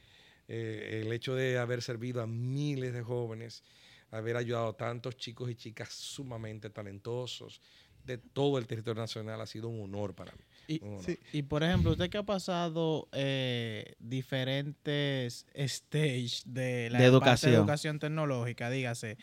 [0.49, 3.63] eh, el hecho de haber servido a miles de jóvenes,
[4.11, 7.61] haber ayudado a tantos chicos y chicas sumamente talentosos
[8.05, 10.43] de todo el territorio nacional ha sido un honor para mí.
[10.67, 11.05] Y, un honor.
[11.05, 11.19] sí.
[11.33, 17.53] y, por ejemplo, usted que ha pasado eh, diferentes stages de la De parte educación.
[17.53, 19.19] de educación tecnológica, dígase,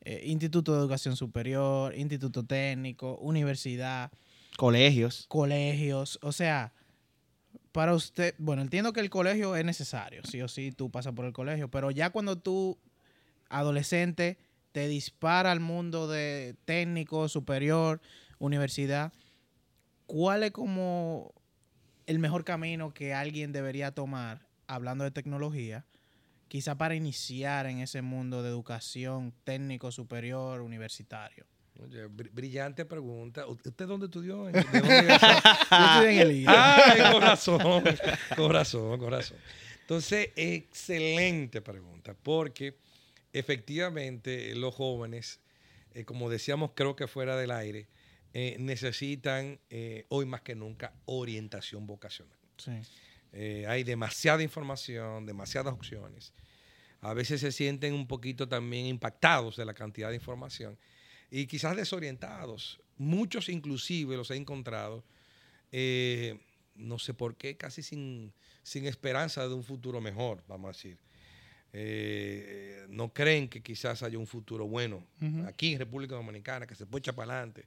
[0.00, 4.10] eh, Instituto de Educación Superior, Instituto Técnico, Universidad,
[4.56, 5.26] Colegios.
[5.28, 6.72] colegios, o sea,
[7.70, 11.24] para usted, bueno, entiendo que el colegio es necesario, sí o sí, tú pasas por
[11.24, 12.78] el colegio, pero ya cuando tú,
[13.48, 14.38] adolescente,
[14.72, 18.00] te dispara al mundo de técnico, superior,
[18.38, 19.12] universidad,
[20.06, 21.32] ¿cuál es como
[22.06, 25.84] el mejor camino que alguien debería tomar, hablando de tecnología,
[26.48, 31.46] quizá para iniciar en ese mundo de educación técnico, superior, universitario?
[31.80, 33.46] Oye, br- brillante pregunta.
[33.46, 34.44] ¿Usted dónde estudió?
[34.52, 35.18] ¿De dónde?
[35.70, 36.46] Yo en el IDE.
[36.48, 37.84] Ay, corazón,
[38.36, 39.36] corazón, corazón.
[39.82, 42.76] Entonces, excelente pregunta, porque
[43.38, 45.40] efectivamente los jóvenes,
[45.94, 47.88] eh, como decíamos, creo que fuera del aire,
[48.34, 52.38] eh, necesitan eh, hoy más que nunca orientación vocacional.
[52.56, 52.72] Sí.
[53.68, 56.32] Hay demasiada información, demasiadas opciones.
[57.00, 60.78] A veces se sienten un poquito también impactados de la cantidad de información
[61.30, 62.80] y quizás desorientados.
[62.96, 65.04] Muchos inclusive los he encontrado,
[66.74, 70.98] no sé por qué, casi sin, sin esperanza de un futuro mejor, vamos a decir.
[71.72, 75.06] Eh, no creen que quizás haya un futuro bueno
[75.46, 77.64] aquí en República Dominicana, que se puede echar para adelante.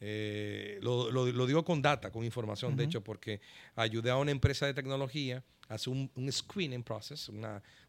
[0.00, 3.40] Eh, lo, lo- lo digo con data, con información, de hecho, porque
[3.74, 7.44] ayudé a una empresa de tecnología a hacer un, un screening process, un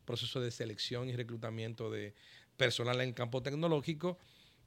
[0.05, 2.13] proceso de selección y reclutamiento de
[2.55, 4.17] personal en campo tecnológico,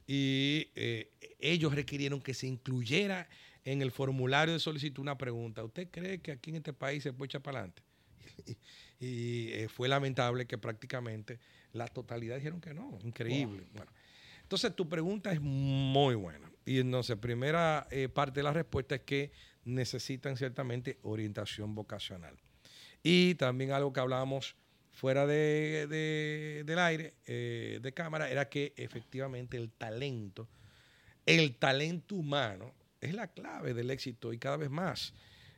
[0.07, 3.27] y eh, ellos requirieron que se incluyera
[3.63, 5.63] en el formulario de solicitud una pregunta.
[5.63, 7.83] ¿Usted cree que aquí en este país se puede echar para adelante?
[9.03, 11.39] Y, eh, fue lamentable que prácticamente
[11.73, 12.99] la totalidad dijeron que no.
[13.03, 13.65] Increíble.
[13.73, 13.91] Bueno,
[14.43, 16.51] entonces tu pregunta es muy buena.
[16.65, 19.31] Y entonces, primera eh, parte de la respuesta es que
[19.65, 22.37] necesitan ciertamente orientación vocacional.
[23.01, 24.55] Y también algo que hablábamos
[24.91, 30.47] fuera de, de- del aire, eh, de cámara, era que efectivamente el talento,
[31.25, 35.15] el talento humano, es la clave del éxito y cada vez más.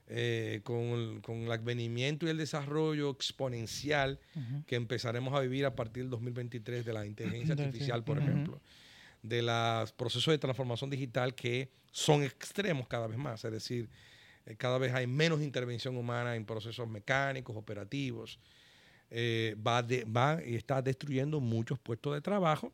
[0.07, 4.19] Eh, con, el, con el advenimiento y el desarrollo exponencial
[4.67, 8.61] que empezaremos a vivir a partir del 2023 de la inteligencia artificial, por ejemplo,
[9.21, 13.89] de los procesos de transformación digital que son extremos cada vez más, es decir,
[14.45, 18.39] eh, cada vez hay menos intervención humana en procesos mecánicos, operativos,
[19.09, 22.73] eh, va, de- va y está destruyendo muchos puestos de trabajo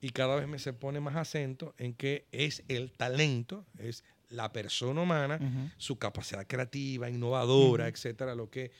[0.00, 4.52] y cada vez me se pone más acento en que es el talento, es la
[4.52, 5.38] persona humana,
[5.76, 8.70] su capacidad creativa, innovadora, etcétera, lo que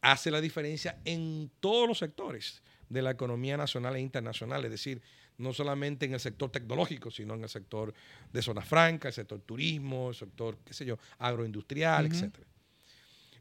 [0.00, 5.02] hace la diferencia en todos los sectores de la economía nacional e internacional, es decir,
[5.38, 7.92] no solamente en el sector tecnológico, sino en el sector
[8.32, 12.14] de zonas francas, el sector turismo, el sector, qué sé yo, agroindustrial, Ujú.
[12.14, 12.46] etcétera.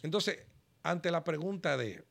[0.04, 0.40] Entonces,
[0.84, 2.04] ante la pregunta de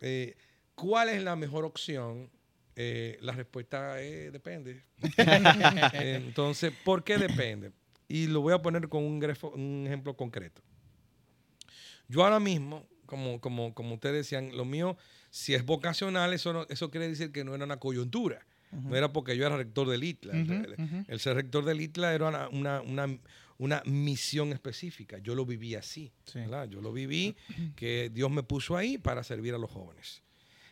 [0.00, 0.36] eh,
[0.74, 2.30] cuál es la mejor opción,
[2.74, 4.82] eh, la respuesta es depende.
[5.92, 7.72] Entonces, ¿por qué depende?
[8.08, 10.62] Y lo voy a poner con un, grefo- un ejemplo concreto.
[12.08, 14.96] Yo ahora mismo, como, como, como ustedes decían, lo mío,
[15.30, 18.46] si es vocacional, eso, no- eso quiere decir que no era una coyuntura.
[18.72, 20.32] No era porque yo era rector del ITLA.
[21.08, 23.18] El- ser rector del ITLA era una, una, una-
[23.58, 25.18] una misión específica.
[25.18, 26.12] Yo lo viví así.
[26.68, 27.34] Yo lo viví
[27.74, 30.22] que Dios me puso ahí para servir a los jóvenes.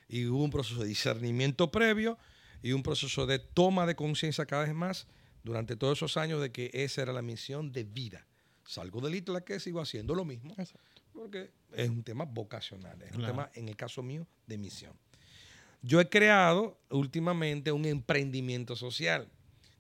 [0.07, 2.18] Y hubo un proceso de discernimiento previo
[2.62, 5.07] y un proceso de toma de conciencia cada vez más
[5.44, 8.26] durante todos esos años de que esa era la misión de vida.
[8.66, 11.02] Salgo del ITLA que sigo haciendo lo mismo Exacto.
[11.12, 14.94] porque es un tema vocacional, es un tema, en el caso mío, de misión.
[15.83, 19.28] Yo he creado últimamente un emprendimiento social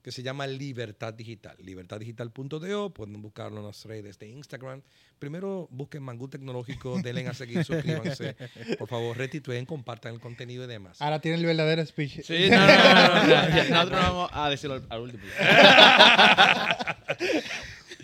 [0.04, 1.56] que se llama Libertad Digital.
[1.60, 4.82] Libertaddigital.do, pueden buscarlo en las redes de Instagram.
[5.18, 8.36] Primero busquen Mangú Tecnológico, denle a seguir, suscríbanse.
[8.78, 11.00] Por favor, retitúen, compartan el contenido y demás.
[11.00, 12.20] Ahora tiene el verdadero speech.
[12.22, 15.22] Sí, no, no, no, no, Nosotros no vamos a decirlo al, al último.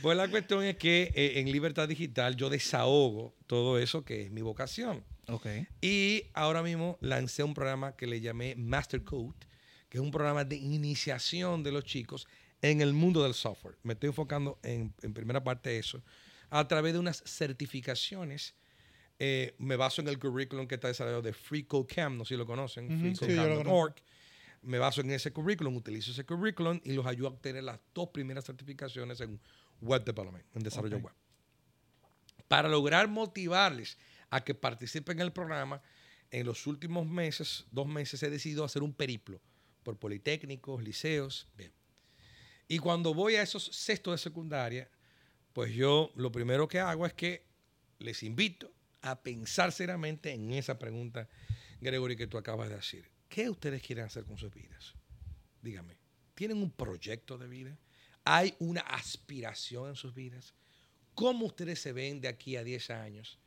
[0.02, 4.30] Pues la cuestión es que eh, en Libertad Digital yo desahogo todo eso que es
[4.30, 5.04] mi vocación.
[5.28, 5.46] Ok.
[5.82, 9.34] Y ahora mismo lancé un programa que le llamé Master Code,
[9.90, 12.26] que es un programa de iniciación de los chicos
[12.62, 13.76] en el mundo del software.
[13.82, 16.00] Me estoy enfocando en, en primera parte de eso,
[16.48, 18.54] a través de unas certificaciones.
[19.18, 22.34] Eh, me baso en el currículum que está desarrollado de Free Code Camp, no sé
[22.34, 23.94] si lo conocen, lo freecodecamp.org.
[24.62, 28.10] Me baso en ese currículum, utilizo ese currículum y los ayudo a obtener las dos
[28.10, 29.40] primeras certificaciones en
[29.80, 31.14] Web Development, en desarrollo web.
[32.46, 33.98] Para lograr motivarles
[34.28, 35.82] a que participen en el programa,
[36.30, 39.40] en los últimos meses, dos meses, he decidido hacer un periplo
[39.82, 41.48] por politécnicos, liceos.
[41.56, 41.72] Bien.
[42.68, 44.88] Y cuando voy a esos sextos de secundaria,
[45.52, 47.44] pues yo lo primero que hago es que
[47.98, 51.28] les invito a pensar seriamente en esa pregunta,
[51.80, 53.10] Gregory, que tú acabas de decir.
[53.28, 54.94] ¿Qué ustedes quieren hacer con sus vidas?
[55.62, 55.98] Díganme,
[56.34, 57.78] ¿tienen un proyecto de vida?
[58.24, 60.54] ¿Hay una aspiración en sus vidas?
[61.14, 63.38] ¿Cómo ustedes se ven de aquí a 10 años?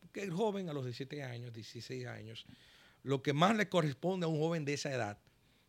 [0.00, 2.46] Porque el joven a los 17 años, 16 años,
[3.02, 5.18] lo que más le corresponde a un joven de esa edad,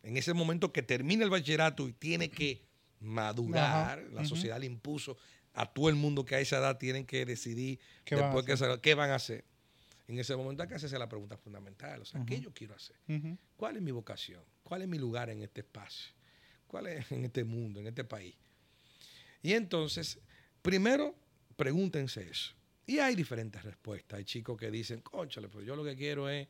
[0.04, 2.62] en ese momento que termina el bachillerato y tiene que
[3.00, 5.18] madurar, Ajá, la sociedad le impuso
[5.54, 8.58] a todo el mundo que a esa edad tienen que decidir ¿Qué van después que
[8.58, 9.44] se- qué van a hacer.
[10.08, 12.96] En ese momento hay que hacerse la pregunta fundamental, o sea, ¿qué yo quiero hacer?
[13.56, 14.44] ¿Cuál es mi vocación?
[14.64, 16.12] ¿Cuál es mi lugar en este espacio?
[16.68, 18.36] ¿Cuál es en este mundo, en este país?
[19.42, 20.20] Y entonces,
[20.62, 21.16] primero,
[21.56, 22.54] pregúntense eso.
[22.86, 24.18] Y hay diferentes respuestas.
[24.18, 26.48] Hay chicos que dicen, conchale, pues yo lo que quiero es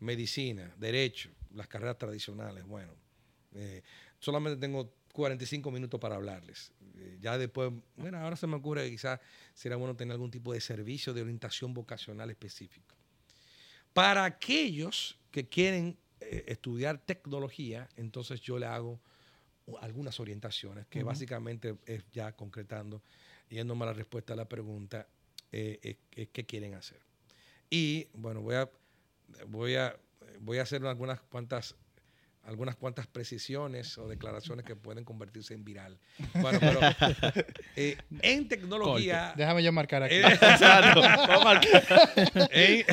[0.00, 2.64] medicina, derecho, las carreras tradicionales.
[2.64, 2.92] Bueno,
[3.54, 3.82] eh,
[4.18, 6.72] solamente tengo 45 minutos para hablarles.
[6.96, 9.20] Eh, ya después, bueno, ahora se me ocurre que quizás
[9.54, 12.96] sería bueno tener algún tipo de servicio de orientación vocacional específico.
[13.92, 19.00] Para aquellos que quieren eh, estudiar tecnología, entonces yo le hago
[19.80, 23.02] algunas orientaciones que básicamente es ya concretando,
[23.48, 25.06] yéndome a la respuesta a la pregunta,
[25.52, 27.00] eh, ¿qué quieren hacer?
[27.70, 28.70] Y bueno, voy a,
[29.46, 29.96] voy a,
[30.40, 31.74] voy a hacer algunas cuantas
[32.42, 35.98] algunas cuantas precisiones o declaraciones que pueden convertirse en viral.
[36.42, 36.78] Bueno, pero
[37.76, 40.16] eh, en tecnología, Déjame yo marcar aquí.
[40.16, 41.00] eh, Exacto.
[41.00, 42.48] Vamos a marcar.
[42.50, 42.84] en,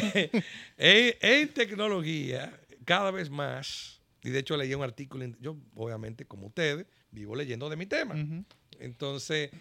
[0.78, 6.48] en- en tecnología, cada vez más, y de hecho leí un artículo, yo obviamente como
[6.48, 8.16] ustedes, vivo leyendo de mi tema.
[8.80, 9.52] Entonces,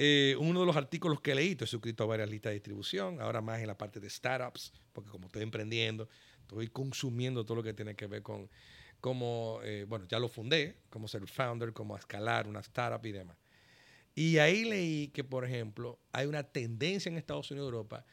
[0.00, 3.40] eh, uno de los artículos que leí, estoy suscrito a varias listas de distribución, ahora
[3.40, 6.08] más en la parte de startups, porque como estoy emprendiendo,
[6.48, 8.48] estoy consumiendo todo lo que tiene que ver con
[9.00, 13.36] cómo, eh, bueno, ya lo fundé, cómo ser founder, cómo escalar una startup y demás.
[14.14, 18.04] Y ahí leí que, por ejemplo, hay una tendencia en Estados Unidos y Europa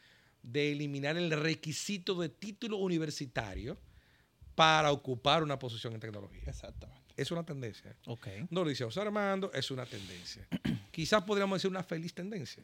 [0.43, 3.77] de eliminar el requisito de título universitario
[4.53, 6.43] para ocupar una posición en tecnología.
[6.45, 7.13] Exactamente.
[7.17, 7.95] Es una tendencia.
[8.05, 8.27] Ok.
[8.49, 10.45] No lo dice José Armando, es una tendencia.
[10.91, 12.61] Quizás podríamos decir una feliz tendencia,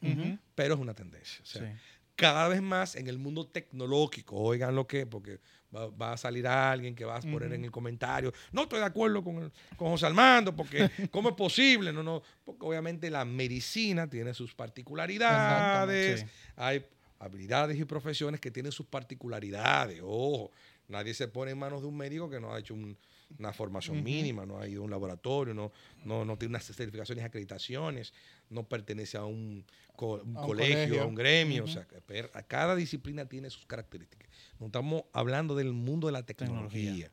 [0.54, 1.42] pero es una tendencia.
[1.42, 1.80] O sea, Sí.
[2.22, 5.40] Cada vez más en el mundo tecnológico, oigan lo que, porque
[5.76, 8.86] va, va a salir alguien que va a poner en el comentario, no estoy de
[8.86, 11.92] acuerdo con, el- con José Armando, porque ¿cómo es posible?
[11.92, 16.86] No, no, porque obviamente la medicina tiene sus particularidades, Exactamente, hay
[17.18, 20.52] habilidades y profesiones que tienen sus particularidades, ojo,
[20.88, 22.96] nadie se pone en manos de un médico que no ha hecho un-
[23.40, 25.72] una formación mínima, no ha ido a un laboratorio, no,
[26.06, 28.14] no, no tiene unas certificaciones y acreditaciones,
[28.50, 29.66] no pertenece a un,
[29.96, 31.02] co- un A un colegio, colegio.
[31.02, 31.88] a un gremio, o sea,
[32.34, 34.30] a cada disciplina tiene sus características.
[34.60, 37.10] No estamos hablando del mundo de la tecnología.
[37.10, 37.12] Tecnología.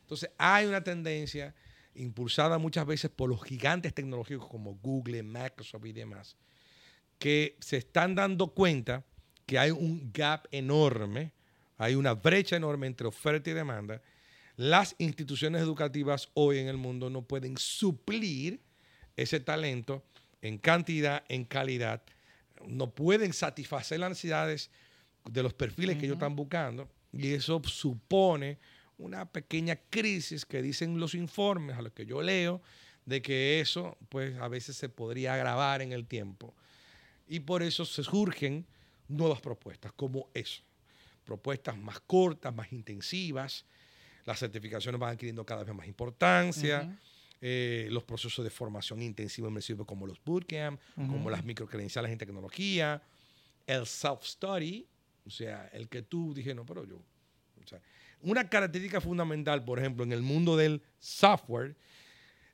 [0.00, 1.54] Entonces, hay una tendencia
[1.94, 6.36] impulsada muchas veces por los gigantes tecnológicos como Google, Microsoft y demás,
[7.18, 9.04] que se están dando cuenta
[9.46, 11.32] que hay un gap enorme,
[11.78, 14.00] hay una brecha enorme entre oferta y demanda.
[14.58, 18.60] Las instituciones educativas hoy en el mundo no pueden suplir
[19.16, 20.02] ese talento
[20.42, 22.02] en cantidad, en calidad,
[22.66, 24.72] no pueden satisfacer las necesidades
[25.30, 26.88] de los perfiles que ellos están buscando.
[27.12, 28.58] Y eso supone
[28.98, 32.60] una pequeña crisis que dicen los informes a los que yo leo
[33.06, 36.52] de que eso pues a veces se podría agravar en el tiempo.
[37.28, 38.66] Y por eso se surgen
[39.06, 40.64] nuevas propuestas como eso,
[41.24, 43.64] propuestas más cortas, más intensivas,
[44.28, 46.94] las certificaciones van adquiriendo cada vez más importancia,
[47.40, 53.02] eh, los procesos de formación intensiva inmersiva como los bootcamp, como las microcredenciales en tecnología,
[53.66, 54.86] el self-study,
[55.26, 57.80] o sea, el que tú dije, no, pero yo, o sea,
[58.20, 61.74] una característica fundamental, por ejemplo, en el mundo del software,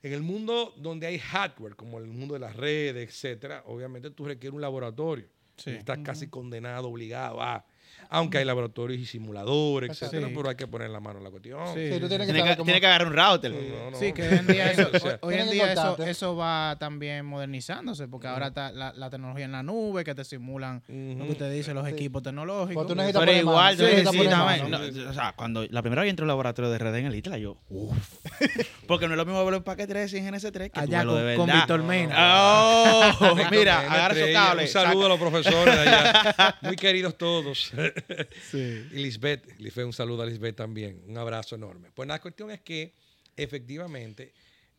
[0.04, 4.26] en el mundo donde hay hardware, como el mundo de las redes, etcétera, obviamente tú
[4.26, 5.28] requieres un laboratorio.
[5.56, 5.70] Sí.
[5.70, 7.66] Y estás casi condenado, obligado a.
[8.10, 10.34] Aunque hay laboratorios y simuladores, etcétera, Sí.
[10.36, 11.58] pero hay que poner la mano en la cuestión.
[11.74, 11.90] Sí.
[11.92, 13.50] Sí, tú tienes que Tiene que, cómo- tiene que agarrar un router.
[13.52, 13.96] No, no.
[13.98, 15.72] Sí, que hoy en día eso, O sea, hoy- en día
[16.06, 20.24] eso, va también modernizándose, porque ahora está la, la tecnología en la nube, que te
[20.24, 22.74] simulan lo que usted dice, los equipos tecnológicos.
[22.84, 23.76] Pues tú necesitas Pero poner igual, mano.
[23.76, 25.02] tú Sí, necesitas necesitas poner poner mano.
[25.04, 27.38] no, o sea, cuando la primera vez entré al laboratorio de Red en el Itla,
[27.38, 27.96] yo, uff.
[28.86, 31.08] Porque no es lo mismo verlo en paquete 3 y en GNS3 que Allá tú
[31.08, 31.56] verlo de con, con.
[31.58, 32.14] Víctor Mena.
[32.38, 34.28] Oh, mira, agarra ellos.
[34.32, 34.74] cables.
[34.74, 36.56] Un saludo a los profesores de allá.
[36.62, 37.72] Muy queridos todos.
[38.52, 41.02] Y Lisbeth, Lisbeth, un saludo a Lisbeth también.
[41.06, 41.90] Un abrazo enorme.
[41.94, 42.92] Pues la cuestión es que
[43.36, 44.32] efectivamente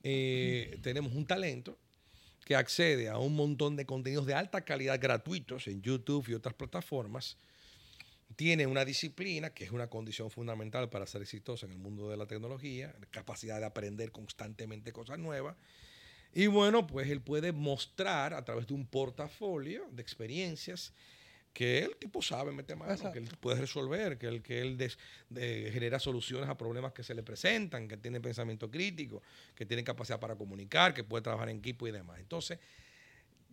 [0.03, 1.77] eh, tenemos un talento
[2.45, 6.53] que accede a un montón de contenidos de alta calidad gratuitos en YouTube y otras
[6.53, 7.37] plataformas.
[8.35, 12.17] Tiene una disciplina que es una condición fundamental para ser exitoso en el mundo de
[12.17, 15.55] la tecnología, capacidad de aprender constantemente cosas nuevas.
[16.33, 20.93] Y bueno, pues él puede mostrar a través de un portafolio de experiencias
[21.55, 23.13] que el tipo sabe meter mano, Exacto.
[23.13, 24.97] que él puede resolver, que él, que él des-
[25.29, 29.23] de- genera soluciones a problemas que se le presentan, que tiene pensamiento crítico,
[29.55, 32.19] que tiene capacidad para comunicar, que puede trabajar en equipo y demás.
[32.19, 32.59] Entonces,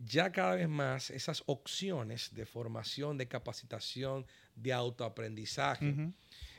[0.05, 5.95] ya cada vez más esas opciones de formación, de capacitación, de autoaprendizaje,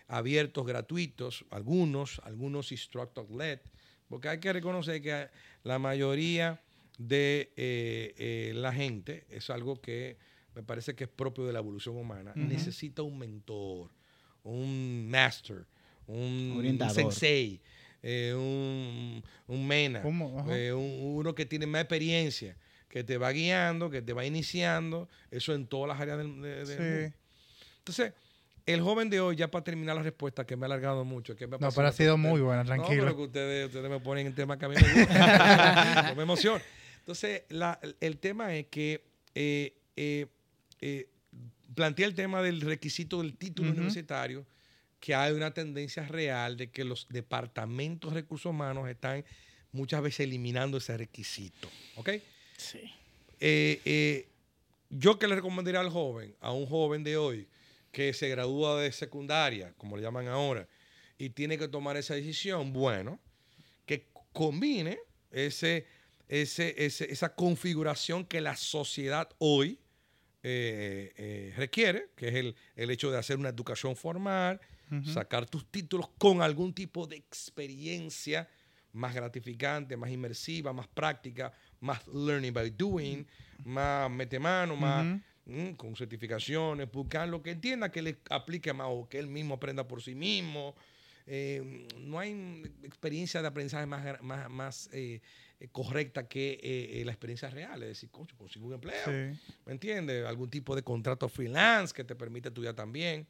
[0.07, 3.59] abiertos, gratuitos, algunos, algunos instructor-led,
[4.07, 5.27] porque hay que reconocer que
[5.63, 6.61] la mayoría
[6.97, 10.15] de eh, eh, la gente es algo que
[10.55, 12.33] me parece que es propio de la evolución humana.
[12.35, 13.89] Necesita un mentor,
[14.43, 15.65] un master,
[16.07, 16.93] un, Orientador.
[16.95, 17.61] sensei,
[18.01, 20.03] eh, un, un mena,
[20.49, 22.57] eh, un- uno que tiene más experiencia,
[22.89, 26.65] que te va guiando, que te va iniciando, eso en todas las áreas del, de-
[26.65, 26.73] del Sí.
[26.83, 27.17] mundo.
[27.79, 28.13] Entonces,
[28.65, 31.35] el joven de hoy, ya para terminar la respuesta, que me ha alargado mucho.
[31.35, 33.03] Que me No, apasiona pero ha sido muy buena, No, tranquilo.
[33.03, 35.13] pero que ustedes, ustedes me ponen en tema que a mí me gusta.
[36.11, 36.61] No me emociona.
[36.99, 39.03] Entonces, la- el tema es que
[39.35, 39.73] eh,
[40.85, 41.07] eh,
[41.75, 44.45] plantea el tema del requisito del título universitario,
[44.99, 49.23] que hay una tendencia real de que los departamentos de recursos humanos están
[49.71, 51.69] muchas veces eliminando ese requisito.
[51.95, 52.09] ¿Ok?
[52.57, 52.79] Sí.
[53.39, 54.27] Eh, eh,
[54.89, 57.47] yo que le recomendaría al joven, a un joven de hoy
[57.91, 60.67] que se gradúa de secundaria, como le llaman ahora,
[61.17, 63.19] y tiene que tomar esa decisión, bueno,
[63.85, 64.99] que combine
[65.31, 65.85] ese,
[66.29, 69.79] ese, ese- esa configuración que la sociedad hoy
[70.45, 74.59] eh, eh, requiere, que es el, el hecho de hacer una educación formal,
[75.05, 78.47] sacar tus títulos con algún tipo de experiencia
[78.91, 83.25] más gratificante, más inmersiva, más práctica, más learning by doing,
[83.63, 88.87] más mete mano, más mm, con certificaciones, buscar lo que entienda que le aplique más
[88.89, 90.75] o que él mismo aprenda por sí mismo.
[91.25, 95.21] Eh, no hay experiencia de aprendizaje más, más, más eh,
[95.71, 97.81] correcta que eh, eh, la experiencia real.
[97.83, 99.05] Es decir, coño, consigo un empleo.
[99.05, 99.39] Sí.
[99.65, 100.25] ¿Me entiendes?
[100.25, 103.27] Algún tipo de contrato freelance que te permite estudiar también.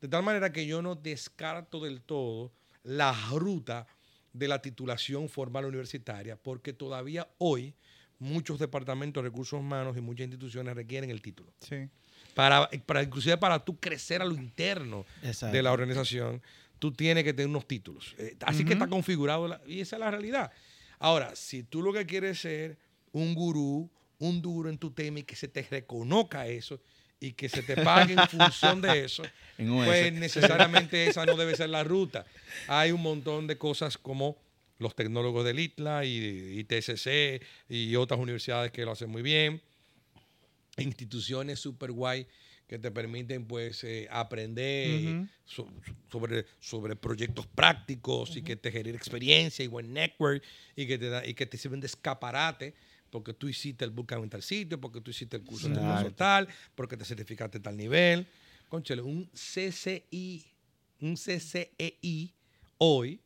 [0.00, 2.52] De tal manera que yo no descarto del todo
[2.82, 3.86] la ruta
[4.32, 7.74] de la titulación formal universitaria, porque todavía hoy
[8.18, 11.52] muchos departamentos de recursos humanos y muchas instituciones requieren el título.
[11.60, 11.88] Sí.
[12.34, 15.54] Para, para inclusive para tú crecer a lo interno Exacto.
[15.56, 16.40] de la organización,
[16.78, 18.14] tú tienes que tener unos títulos.
[18.18, 20.52] Eh, así que está configurado la- y esa es la realidad.
[21.00, 22.78] Ahora, si tú lo que quieres es ser
[23.10, 23.90] un gurú,
[24.20, 26.78] un duro en tu tema y que se te reconozca eso
[27.18, 29.24] y que se te pague en función de eso,
[29.56, 32.24] pues necesariamente esa no debe ser la ruta.
[32.68, 34.36] Hay un montón de cosas como
[34.78, 39.60] los tecnólogos del ITLA y, y TSC y otras universidades que lo hacen muy bien
[40.76, 42.26] instituciones super guay
[42.70, 45.66] que te permiten pues eh, aprender so-
[46.08, 50.40] sobre, sobre proyectos prácticos y que te generen experiencia y buen network
[50.76, 52.72] y que te da, y que te sirven de escaparate
[53.10, 56.14] porque tú hiciste el bootcamp en tal sitio, porque tú hiciste el curso en tal
[56.14, 58.28] tal, porque te certificaste en tal nivel.
[58.68, 60.46] Conchale, un CCI,
[61.00, 62.36] un CCEI
[62.78, 63.20] hoy,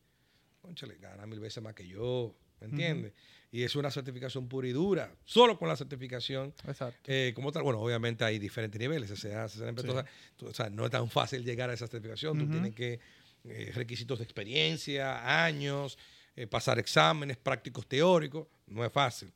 [0.59, 3.13] conchale, gana mil veces más que yo, ¿me entiendes?
[3.55, 5.15] Y es una certificación pura y dura.
[5.23, 6.99] Solo con la certificación Exacto.
[7.05, 9.29] eh, como tal, bueno, obviamente hay diferentes niveles, Sí.
[9.29, 12.99] o sea, no es tan fácil llegar a esa certificación, tú tienes que,
[13.45, 15.97] eh, requisitos de experiencia, años,
[16.35, 19.31] eh, pasar exámenes prácticos teóricos, no es fácil.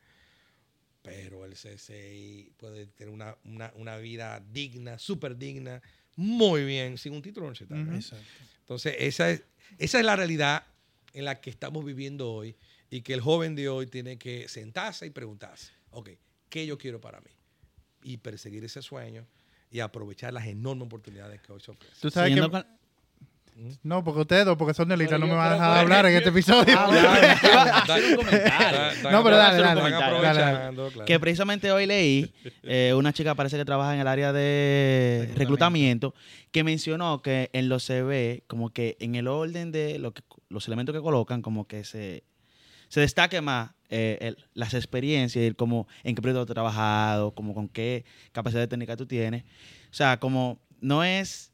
[1.02, 5.82] Pero el CCI puede tener una, una- una vida digna, súper digna,
[6.18, 7.96] muy bien, sin un título universitario.
[7.96, 8.26] Exacto.
[8.60, 9.44] Entonces, esa es,
[9.78, 10.66] esa es la realidad
[11.14, 12.58] en la que estamos viviendo hoy
[12.90, 16.10] y que el joven de hoy tiene que sentarse y preguntarse, ok,
[16.50, 17.32] ¿qué yo quiero para mí?
[18.04, 19.26] Y perseguir ese sueño
[19.72, 21.98] y aprovechar las enormes oportunidades que hoy se ofrecen.
[22.02, 22.50] Tú sabes que...
[22.50, 22.66] Con-
[23.84, 26.06] No, porque ustedes dos, porque son de lista, Pero no me van a dejar hablar
[26.06, 26.76] en este episodio.
[26.78, 27.86] Ah.
[29.12, 31.06] No, pero dale, dale.
[31.06, 32.34] Que precisamente hoy leí,
[32.64, 36.14] eh, una chica parece que trabaja en el área de reclutamiento,
[36.52, 40.68] que mencionó que en los CV, como que en el orden de lo que, los
[40.68, 42.24] elementos que colocan, como que se,
[42.90, 47.56] se destaque más eh, el- las experiencias, y como en qué proyecto has trabajado, como
[47.56, 49.44] con qué capacidad técnica tú tienes.
[49.90, 51.52] O sea, como no es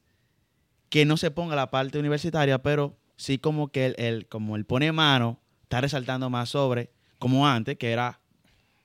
[0.90, 4.66] que no se ponga la parte universitaria, pero sí como que el, el- como el
[4.66, 8.20] pone mano está resaltando más sobre, como antes, que era,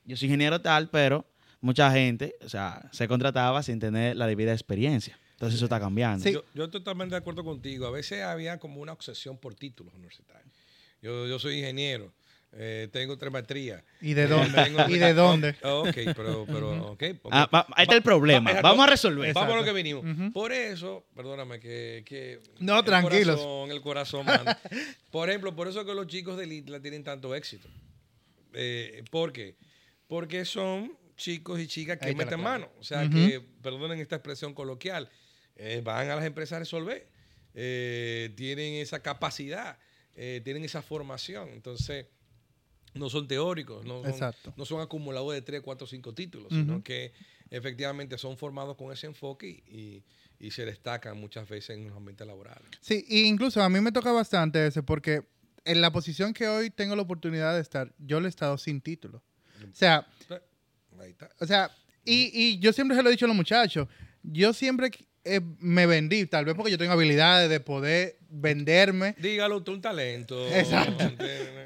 [0.05, 1.25] yo soy ingeniero tal, pero
[1.59, 5.17] mucha gente, o sea, se contrataba sin tener la debida experiencia.
[5.33, 6.23] Entonces eso está cambiando.
[6.23, 6.31] Sí.
[6.33, 7.85] Yo, yo estoy totalmente de acuerdo contigo.
[7.87, 10.53] A veces había como una obsesión por títulos universitarios.
[11.01, 12.13] Yo, yo soy ingeniero,
[12.53, 13.81] eh, tengo tres maestrías.
[14.01, 14.63] ¿Y de Eh, dónde?
[14.63, 15.55] tengo- ¿Y de dónde?
[15.63, 17.03] Oh, ok, pero, pero ok.
[17.23, 17.29] ok.
[17.31, 18.49] Ah, va- ahí está el problema.
[18.51, 18.67] exacto.
[18.67, 19.33] Vamos a resolver.
[19.33, 19.75] Vamos a lo Exacto.
[19.75, 20.31] que vinimos.
[20.33, 22.03] Por eso, perdóname, que.
[22.05, 23.37] que No, el tranquilos.
[23.37, 24.59] Corazón, el corazón, manda.
[25.11, 27.67] Por ejemplo, por eso que los chicos del ITLA tienen tanto éxito.
[28.53, 29.55] Eh, ¿Por qué?
[30.07, 32.69] Porque son chicos y chicas que meten mano.
[32.79, 35.09] O sea, que, perdonen esta expresión coloquial,
[35.55, 37.07] eh, van a las empresas a resolver.
[37.53, 39.77] Eh, tienen esa capacidad,
[40.15, 41.49] eh, tienen esa formación.
[41.49, 42.05] Entonces,
[42.93, 47.13] no son teóricos, no son, no son acumuladores de 3, 4, 5 títulos, sino que
[47.49, 50.03] efectivamente son formados con ese enfoque y, y-
[50.39, 52.67] y se destacan muchas veces en los ambientes laborales.
[52.79, 55.21] Sí, e incluso a mí me toca bastante ese porque
[55.65, 58.81] en la posición que hoy tengo la oportunidad de estar, yo le he estado sin
[58.81, 59.21] título.
[59.63, 60.07] O sea,
[60.99, 61.29] Ahí está.
[61.39, 61.69] o sea,
[62.03, 63.87] y, y yo siempre se lo he dicho a los muchachos,
[64.23, 64.89] yo siempre
[65.23, 69.15] eh, me vendí, tal vez porque yo tengo habilidades de poder venderme.
[69.19, 70.47] Dígalo, tú un talento.
[70.47, 71.11] Exacto.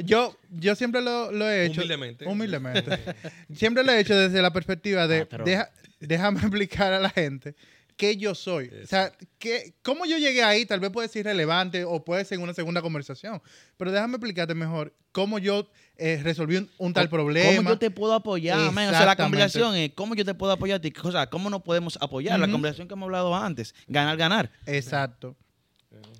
[0.03, 1.81] Yo, yo siempre lo, lo he hecho.
[1.81, 2.25] Humildemente.
[2.27, 2.99] Humildemente.
[3.55, 7.55] siempre lo he hecho desde la perspectiva de, deja- déjame explicar a la gente
[7.95, 8.69] qué yo soy.
[8.83, 12.37] O sea, que, cómo yo llegué ahí, tal vez puede ser relevante o puede ser
[12.39, 13.41] en una segunda conversación.
[13.77, 17.55] Pero déjame explicarte mejor cómo yo eh, resolví un, un tal ¿Cómo- problema.
[17.55, 18.89] ¿Cómo yo te puedo apoyar, man?
[18.89, 20.91] O sea, la conversación es cómo yo te puedo apoyar a ti.
[21.03, 22.37] O sea, cómo nos podemos apoyar.
[22.37, 23.73] La conversación que hemos hablado antes.
[23.87, 24.51] Ganar, ganar.
[24.65, 25.37] Exacto.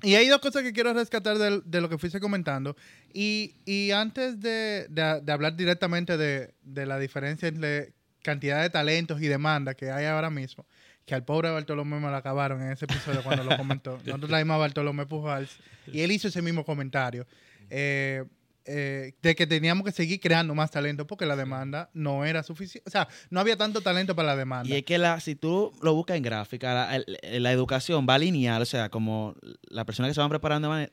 [0.04, 2.76] Y hay dos cosas que quiero rescatar de, de lo que fuiste comentando.
[3.14, 8.70] Y, y antes de, de- de hablar directamente de, de la diferencia entre cantidad de
[8.70, 10.66] talentos y demanda que hay ahora mismo,
[11.06, 13.98] que al pobre Bartolomé me lo acabaron en ese episodio cuando lo comentó.
[14.06, 15.58] Nosotros traímos a Bartolomé Pujals
[15.92, 17.26] y él hizo ese mismo comentario.
[17.70, 18.24] eh,
[18.66, 22.88] eh, de que teníamos que seguir creando más talento porque la demanda no era suficiente.
[22.88, 24.74] O sea, no había tanto talento para la demanda.
[24.74, 28.18] Y es que la, si tú lo buscas en gráfica, la, el- la educación va
[28.18, 29.36] lineal, o sea, como
[29.70, 30.92] la persona que se van preparando de manera,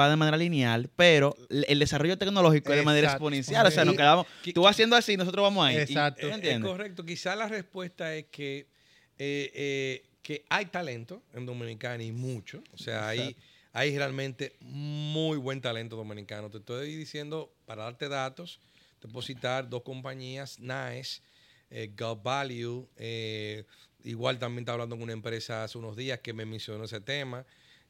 [0.00, 3.66] va de manera lineal, pero el desarrollo tecnológico es de manera exponencial.
[3.66, 5.76] O sea, nos quedamos, que- tú vas haciendo así, nosotros vamos ahí.
[5.76, 6.28] Exacto.
[6.28, 7.04] ¿tú Es- correcto.
[7.04, 8.66] Quizá la respuesta es que,
[9.18, 12.62] eh, eh, que hay talento en Dominicana y mucho.
[12.72, 13.36] O sea, hay,
[13.72, 16.50] hay realmente muy buen talento dominicano.
[16.50, 18.60] Te estoy diciendo, para darte datos,
[19.00, 21.22] te puedo citar dos compañías, NICE,
[21.70, 21.90] eh,
[22.22, 23.64] Value, eh,
[24.04, 27.44] igual también estaba hablando con una empresa hace unos días que me mencionó ese tema.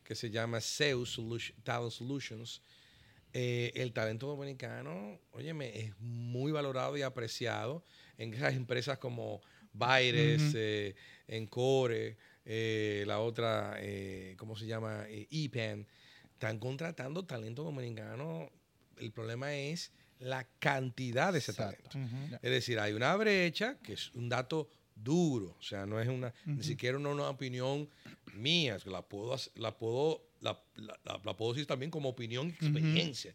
[0.05, 2.61] que se llama Solution- Talent Solutions.
[3.33, 7.85] Eh, el talento dominicano, óyeme, es muy valorado y apreciado
[8.19, 9.41] en esas empresas como
[9.73, 10.95] Baires, eh,
[11.29, 15.05] Encore, eh, la otra, eh, ¿cómo se llama?
[15.09, 15.87] Eh, EPAN.
[16.33, 18.51] Están contratando talento dominicano.
[18.99, 21.89] El problema es la cantidad de ese Exacto.
[21.91, 22.39] talento.
[22.43, 26.33] Es decir, hay una brecha que es un dato duro, o sea, no es una,
[26.45, 27.89] ni siquiera una, una opinión
[28.35, 32.51] mía, la puedo, la puedo, la, la- la- la puedo decir también como opinión y
[32.65, 33.35] experiencia.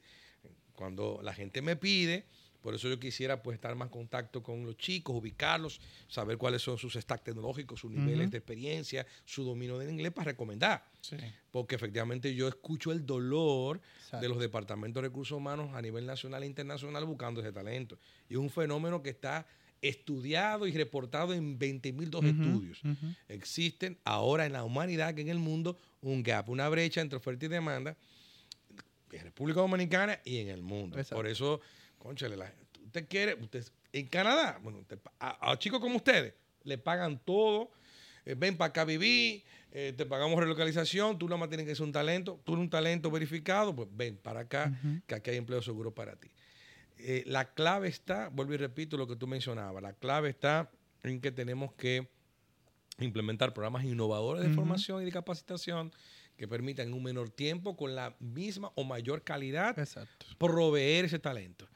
[0.76, 2.26] Cuando la gente me pide,
[2.68, 6.62] por eso yo quisiera pues estar más en contacto con los chicos, ubicarlos, saber cuáles
[6.62, 10.84] son sus stacks tecnológicos, sus niveles de experiencia, su dominio del inglés para recomendar.
[11.00, 11.16] Sí.
[11.50, 13.80] Porque efectivamente yo escucho el dolor
[14.20, 17.98] de los departamentos de recursos humanos a nivel nacional e internacional buscando ese talento.
[18.28, 19.48] Y es un fenómeno que está
[19.82, 22.82] estudiado y reportado en 20 mil dos Ujú, estudios.
[23.30, 27.46] Existen ahora en la humanidad, que en el mundo, un gap, una brecha entre oferta
[27.46, 27.96] y demanda
[29.12, 30.98] en República Dominicana y en el mundo.
[30.98, 31.16] Exacto.
[31.16, 31.62] Por eso,
[31.98, 32.54] conchale, la-
[32.86, 36.34] usted quiere, usted en Canadá, bueno, usted a, a chicos como ustedes,
[36.64, 37.72] le pagan todo,
[38.26, 41.76] eh, ven para acá a vivir, eh, te pagamos relocalización, tú nada más tienes que
[41.76, 45.38] ser un talento, tú eres un talento verificado, pues ven para acá, que aquí hay
[45.38, 46.30] empleo seguro para ti.
[47.00, 50.72] Eh, la clave está, vuelvo y repito lo que tú mencionabas, la clave está
[51.04, 52.08] en que tenemos que
[53.00, 55.92] implementar programas innovadores de formación y de capacitación
[56.36, 60.26] que permitan en un menor tiempo, con la misma o mayor calidad, Exacto.
[60.38, 61.68] proveer ese talento,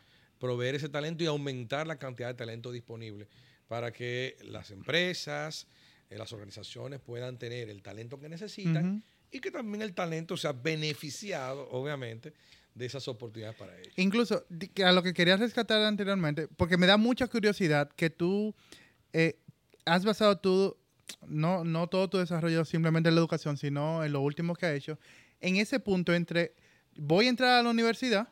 [0.41, 3.27] proveer ese talento y aumentar la cantidad de talento disponible
[3.67, 5.67] para que las empresas,
[6.09, 9.01] eh, las organizaciones puedan tener el talento que necesitan Ujú.
[9.31, 12.33] y que también el talento sea beneficiado, obviamente,
[12.73, 13.93] de esas oportunidades para ellos.
[13.97, 14.45] Incluso
[14.83, 18.55] a lo que quería rescatar anteriormente, porque me da mucha curiosidad que tú
[19.13, 19.37] eh,
[19.85, 20.75] has basado tú,
[21.27, 24.73] no, no todo tu desarrollo simplemente en la educación, sino en lo último que has
[24.75, 24.97] hecho,
[25.39, 26.55] en ese punto entre
[26.95, 28.27] voy a entrar a la universidad,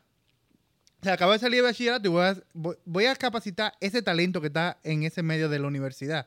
[1.00, 2.36] o sea, acabo de salir de bachillerato y voy a,
[2.84, 6.26] voy, a capacitar ese talento que está en ese medio de la universidad.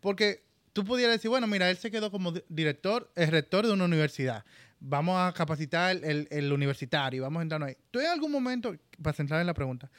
[0.00, 0.42] Porque
[0.72, 3.84] tú pudieras decir, bueno, mira, él se quedó como di- director, el rector de una
[3.86, 4.44] universidad.
[4.78, 7.76] Vamos a capacitar el, el- el universitario, vamos a entrar ahí.
[7.90, 9.90] ¿Tú en algún momento, para centrar en la pregunta,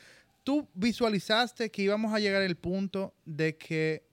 [0.43, 4.03] tú visualizaste que íbamos a llegar al punto de que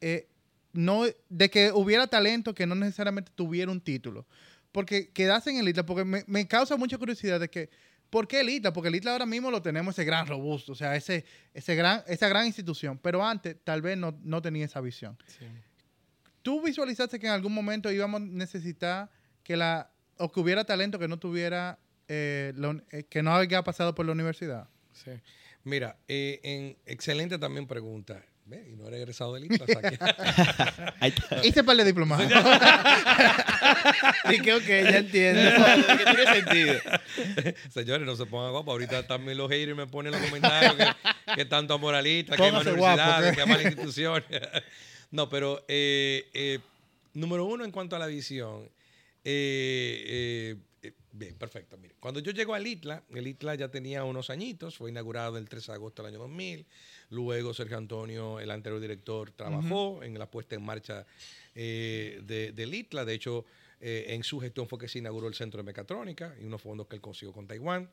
[0.00, 0.26] eh,
[0.72, 4.26] no, de que hubiera talento que no necesariamente tuviera un título?
[4.72, 7.68] Porque quedarse en el ITLA, porque me, me causa mucha curiosidad de que,
[8.12, 8.74] ¿por qué el ITLA?
[8.74, 12.04] Porque el ITLA ahora mismo lo tenemos ese gran robusto, o sea, ese, ese gran,
[12.06, 15.16] esa gran institución, pero antes tal vez no, no tenía esa visión.
[16.42, 19.10] ¿Tú visualizaste que en algún momento íbamos a necesitar
[19.42, 22.52] que la o que hubiera talento que no tuviera eh,
[22.90, 24.68] eh, que no haya pasado por la universidad?
[24.92, 25.12] Sí.
[25.64, 28.22] Mira, eh, en, excelente también pregunta.
[28.44, 29.98] Ve, Y no eres egresado del ITLA, o sea que-
[31.00, 31.46] Ahí está.
[31.46, 32.26] Hice par de diplomados.
[34.30, 35.40] Dije, ok, ya entiendo.
[35.98, 37.54] que tiene sentido.
[37.70, 38.72] Señores, no se pongan guapos.
[38.72, 42.52] Ahorita también los haters me ponen en los comentarios que, que tanto moralista, que hay
[42.52, 43.36] más Póngase guapo, universidades, ¿qué?
[43.36, 44.24] que hay más instituciones.
[45.10, 46.58] no, pero eh, eh,
[47.14, 48.68] número uno en cuanto a la visión.
[49.24, 51.76] eh, eh, eh, bien, perfecto.
[51.78, 55.48] Mire, cuando yo llego al ITLA, el ITLA ya tenía unos añitos, fue inaugurado el
[55.48, 56.66] 13 de agosto del año 2000.
[57.12, 61.04] Luego Sergio Antonio, el anterior director, trabajó en la puesta en marcha
[61.54, 63.04] eh, de, del ITLA.
[63.04, 63.44] De hecho,
[63.80, 66.86] eh, en su gestión fue que se inauguró el Centro de Mecatrónica y unos fondos
[66.86, 67.90] que él consiguió con Taiwán.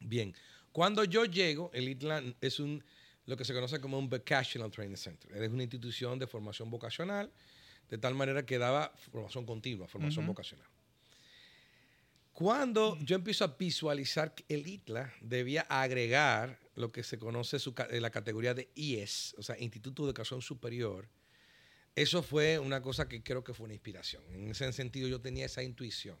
[0.00, 0.34] Bien,
[0.72, 2.82] cuando yo llego, el ITLA es un,
[3.26, 5.32] lo que se conoce como un Vocational Training Center.
[5.36, 7.30] Es una institución de formación vocacional,
[7.88, 10.66] de tal manera que daba formación continua, formación vocacional.
[12.32, 17.74] Cuando yo empiezo a visualizar que el ITLA debía agregar lo que se conoce su
[17.90, 21.08] la categoría de IES, o sea, Instituto de Educación Superior,
[21.94, 24.22] eso fue una cosa que creo que fue una inspiración.
[24.32, 26.18] En ese sentido yo tenía esa intuición.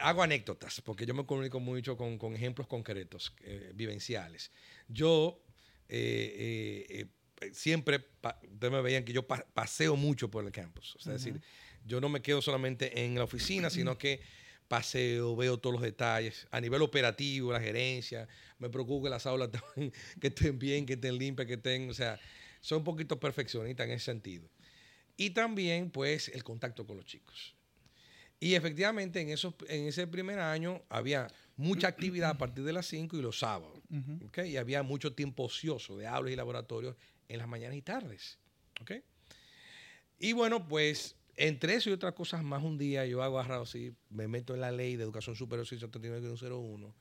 [0.00, 4.50] Hago anécdotas, porque yo me comunico mucho con, con ejemplos concretos, eh, vivenciales.
[4.88, 5.42] Yo
[5.88, 6.86] eh,
[7.40, 8.04] eh, siempre,
[8.42, 10.96] ustedes me veían que yo pa- paseo mucho por el campus.
[10.96, 11.40] O sea, es decir,
[11.86, 14.20] yo no me quedo solamente en la oficina, sino que
[14.68, 16.46] paseo, veo todos los detalles.
[16.50, 18.26] A nivel operativo, la gerencia,
[18.58, 21.94] me preocupo que las aulas estén- que estén bien, que estén limpias, que estén, o
[21.94, 22.18] sea,
[22.60, 24.48] soy un poquito perfeccionista en ese sentido.
[25.16, 27.54] Y también, pues, el contacto con los chicos.
[28.40, 32.86] Y efectivamente, en, esos, en ese primer año había mucha actividad a partir de las
[32.86, 33.78] 5 y los sábados.
[33.90, 34.26] Ujú.
[34.26, 34.38] ¿ok?
[34.46, 36.96] Y había mucho tiempo ocioso de aulas y laboratorios
[37.28, 38.38] en las mañanas y tardes.
[38.80, 38.92] ¿ok?
[40.18, 43.94] Y bueno, pues entre eso y otras cosas más, un día yo hago agarrado así,
[44.10, 46.92] me meto en la ley de educación superior 639-101,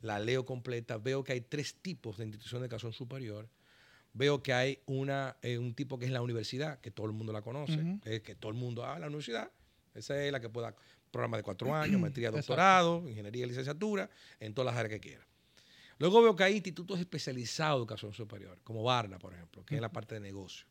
[0.00, 3.48] la leo completa, veo que hay tres tipos de instituciones de educación superior.
[4.12, 7.32] Veo que hay una, eh, un tipo que es la universidad, que todo el mundo
[7.32, 9.50] la conoce, eh, que todo el mundo habla de la universidad,
[9.92, 10.76] Esa es la que puede dar
[11.10, 14.08] programa de cuatro años, maestría, doctorado, ingeniería y licenciatura,
[14.38, 15.26] en todas las áreas que quiera.
[15.98, 19.80] Luego veo que hay institutos especializados de educación superior, como Barna, por ejemplo, que es
[19.80, 20.66] la parte de negocio.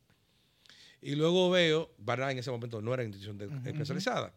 [1.03, 4.33] Y luego veo, Barna en ese momento no era institución de- especializada,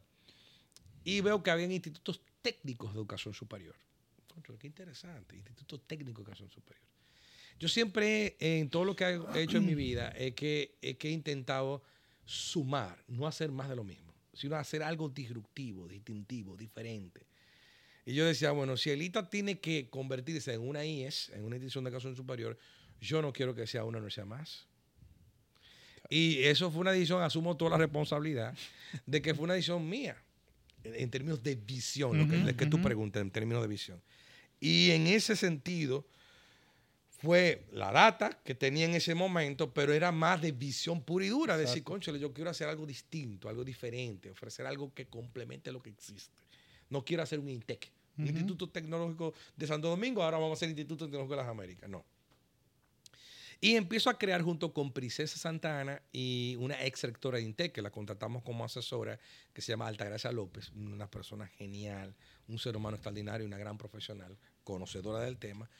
[1.04, 3.76] y veo que había institutos técnicos de educación superior.
[4.58, 6.84] Qué interesante, institutos técnicos de educación superior.
[7.58, 9.04] Yo siempre, en todo lo que
[9.34, 11.82] he hecho en mi vida, es que, es que he intentado
[12.24, 17.26] sumar, no hacer más de lo mismo, sino hacer algo disruptivo, distintivo, diferente.
[18.04, 21.56] Y yo decía, bueno, si el ITA tiene que convertirse en una IES, en una
[21.56, 22.58] institución de educación superior,
[23.00, 24.66] yo no quiero que sea una universidad más.
[26.09, 28.54] Y eso fue una decisión, asumo toda la responsabilidad,
[29.07, 30.16] de que fue una decisión mía,
[30.84, 34.00] en, en términos de visión, lo que, lo que tú preguntas, en términos de visión.
[34.61, 36.07] Y en ese sentido,
[37.18, 41.28] fue la data que tenía en ese momento, pero era más de visión pura y
[41.28, 45.82] dura, decir, conchale, yo quiero hacer algo distinto, algo diferente, ofrecer algo que complemente lo
[45.82, 46.34] que existe.
[46.90, 48.32] No quiero hacer un INTEC, un Ujú.
[48.32, 52.04] Instituto Tecnológico de Santo Domingo, ahora vamos a hacer Instituto Tecnológico de las Américas, no.
[53.61, 57.72] Y empiezo a crear junto con Princesa Santa Ana y una ex rectora de INTEC,
[57.72, 59.18] que la contratamos como asesora,
[59.54, 62.14] que se llama Altagracia López, una persona genial,
[62.48, 65.70] un ser humano extraordinario, una gran profesional, conocedora del tema.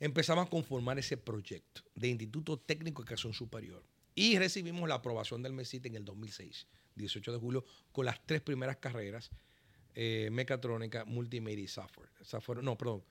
[0.00, 3.84] Empezamos a conformar ese proyecto de Instituto Técnico de Educación Superior.
[4.14, 6.66] Y recibimos la aprobación del MESIT en el 2006,
[6.96, 9.30] 18 de julio, con las tres primeras carreras,
[9.94, 12.08] eh, mecatrónica, multimedia y software.
[12.22, 13.04] Software- no, perdón.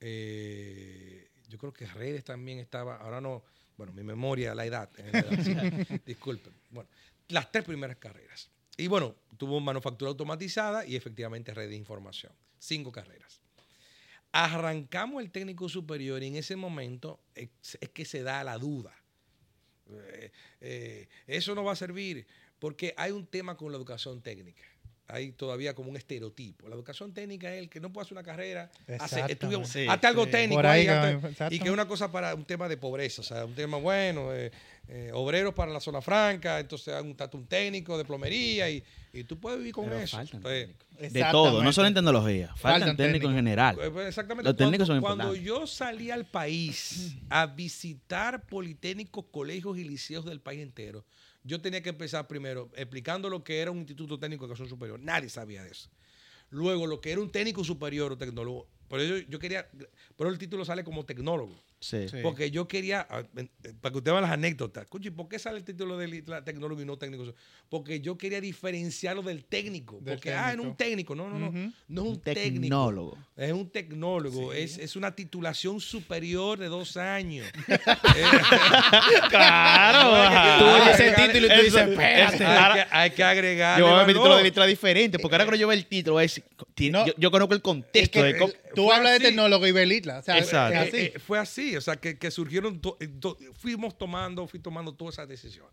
[0.00, 3.42] Eh, yo creo que redes también estaba, ahora no,
[3.76, 6.52] bueno, mi memoria, la edad, la edad, sí, disculpen.
[6.70, 6.88] Bueno,
[7.28, 8.50] las tres primeras carreras.
[8.76, 12.32] Y bueno, tuvo manufactura automatizada y efectivamente red de información.
[12.58, 13.40] Cinco carreras.
[14.30, 17.48] Arrancamos el técnico superior y en ese momento es,
[17.80, 18.94] es que se da la duda.
[19.90, 22.26] Eh, eh, eso no va a servir
[22.58, 24.62] porque hay un tema con la educación técnica.
[25.10, 26.68] Hay todavía como un estereotipo.
[26.68, 30.06] La educación técnica es el que no puede hacer una carrera, hace, estudia, Sí, hazte
[30.06, 30.30] algo sí.
[30.30, 31.54] técnico ahí, exacto.
[31.54, 34.34] y que es una cosa para un tema de pobreza, o sea, un tema bueno,
[34.34, 34.52] eh,
[34.88, 38.84] eh, obreros para la zona franca, entonces hay un, un técnico de plomería y,
[39.14, 40.20] y tú puedes vivir con Pero eso.
[40.20, 41.12] Entonces, técnicos.
[41.12, 43.78] De todo, no solo en tecnología, faltan, Faltan técnicos en general.
[43.80, 44.48] eh, pues, Exactamente.
[44.50, 50.24] Los técnicos cuando, son cuando yo salí al país a visitar politécnicos, colegios y liceos
[50.26, 51.04] del país entero,
[51.48, 55.00] yo tenía que empezar primero explicando lo que era un instituto técnico de educación superior.
[55.00, 55.88] Nadie sabía de eso.
[56.50, 58.68] Luego, lo que era un técnico superior o tecnólogo.
[58.86, 59.68] Por eso yo quería,
[60.16, 61.62] pero el título sale como tecnólogo.
[61.80, 62.08] Sí.
[62.08, 62.16] Sí.
[62.22, 63.46] Porque yo quería, ah, eh,
[63.80, 66.82] para que usted vea las anécdotas, escuche, ¿por qué sale el título de la- tecnólogo
[66.82, 67.32] y no técnico?
[67.68, 70.00] Porque yo quería diferenciarlo del técnico.
[70.00, 71.14] Del porque, ah, en un técnico.
[71.14, 71.50] No, no, no.
[71.52, 72.60] No es un, Un técnico.
[72.62, 73.18] tecnólogo.
[73.36, 74.52] Es un tecnólogo.
[74.52, 77.46] Es, es una titulación superior de dos años.
[79.30, 80.58] Claro.
[80.58, 82.44] Tú oyes que- título y tú dices, espérate.
[82.44, 83.78] hay, que, hay que agregar.
[83.78, 85.86] Yo voy a ver mi título de letra diferente, porque ahora cuando yo veo el
[85.86, 86.18] título,
[86.90, 87.06] No.
[87.06, 89.24] yo, yo conozco el Es contexto que de cómo- el- tú hablas de así.
[89.26, 90.18] tecnólogo y Belitla.
[90.18, 90.78] O sea, Exacto.
[90.80, 90.96] es así.
[90.96, 94.60] Eh, eh, fue así, o sea, que, que surgieron, to- eh, to- fuimos tomando, fui
[94.60, 95.72] tomando todas esas decisiones.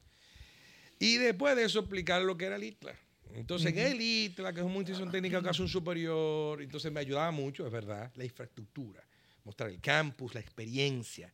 [0.99, 2.95] Y después de eso explicar lo que era el ITLA.
[3.33, 7.31] Entonces, en el ITLA, que es una institución técnica de educación superior, entonces me ayudaba
[7.31, 9.03] mucho, es verdad, la infraestructura,
[9.43, 11.33] mostrar el campus, la experiencia.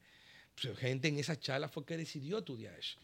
[0.60, 2.98] Pues, gente en esa charla fue que decidió estudiar eso.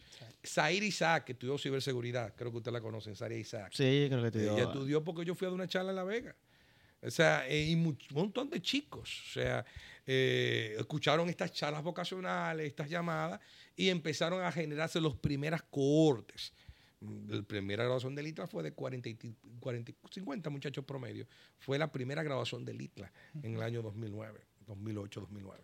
[0.44, 3.70] Zaire Isaac, que estudió ciberseguridad, creo que usted la conoce, Zaire Isaac.
[3.72, 4.54] Sí, creo que te digo.
[4.56, 6.34] Ella estudió porque yo fui a una charla en La Vega.
[7.02, 9.22] O sea, eh, y un montón de chicos.
[9.28, 9.64] O sea,
[10.06, 13.40] eh, escucharon estas charlas vocacionales, estas llamadas,
[13.76, 16.52] y empezaron a generarse los primeras cohortes.
[17.00, 20.84] Mm, La primera graduación del ITLA fue de 40, y ti- 40 y 50 muchachos
[20.84, 21.26] promedio.
[21.58, 25.62] Fue la primera graduación del ITLA en el año 2009, 2008, 2009.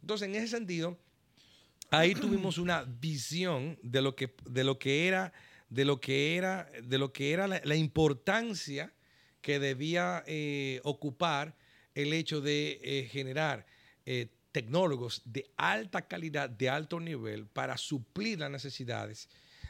[0.00, 0.98] Entonces, en ese sentido,
[1.90, 2.14] ahí
[2.46, 5.34] tuvimos una visión de lo que, de lo que era,
[5.68, 8.92] de lo que era, de lo que era la, la importancia
[9.46, 11.54] que debía eh, ocupar
[11.94, 13.64] el hecho de eh, generar
[14.04, 19.28] eh, tecnólogos de alta calidad, de alto nivel, para suplir las necesidades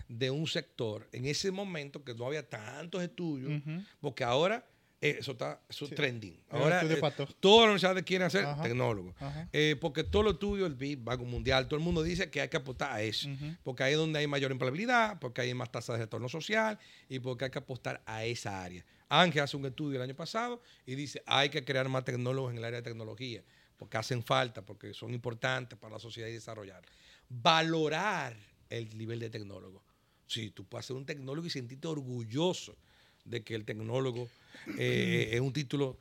[0.08, 3.60] de un sector en ese momento que no había tantos estudios,
[4.00, 4.64] porque ahora
[4.98, 5.94] eso está eso Sí.
[5.94, 6.40] trending.
[6.48, 7.26] Ahora eh, para todo.
[7.38, 8.62] todas las universidades quieren Ajá.
[8.62, 9.14] tecnólogos.
[9.20, 9.46] Ajá.
[9.52, 12.48] Eh, porque todo lo estudio, el BID, Banco Mundial, todo el mundo dice que hay
[12.48, 13.28] que apostar a eso.
[13.62, 16.78] Porque ahí es donde hay mayor empleabilidad, porque hay más tasa de retorno social
[17.10, 18.86] y porque hay que apostar a esa área.
[19.08, 22.58] Ángel hace un estudio el año pasado y dice hay que crear más tecnólogos en
[22.58, 23.42] el área de tecnología,
[23.76, 26.82] porque hacen falta, porque son importantes para la sociedad y desarrollar.
[27.28, 28.36] Valorar
[28.70, 29.82] el nivel de tecnólogo.
[30.26, 32.76] Sí, tú puedes ser un tecnólogo y sentirte orgulloso
[33.24, 34.28] de que el tecnólogo
[34.78, 35.98] eh, es un título.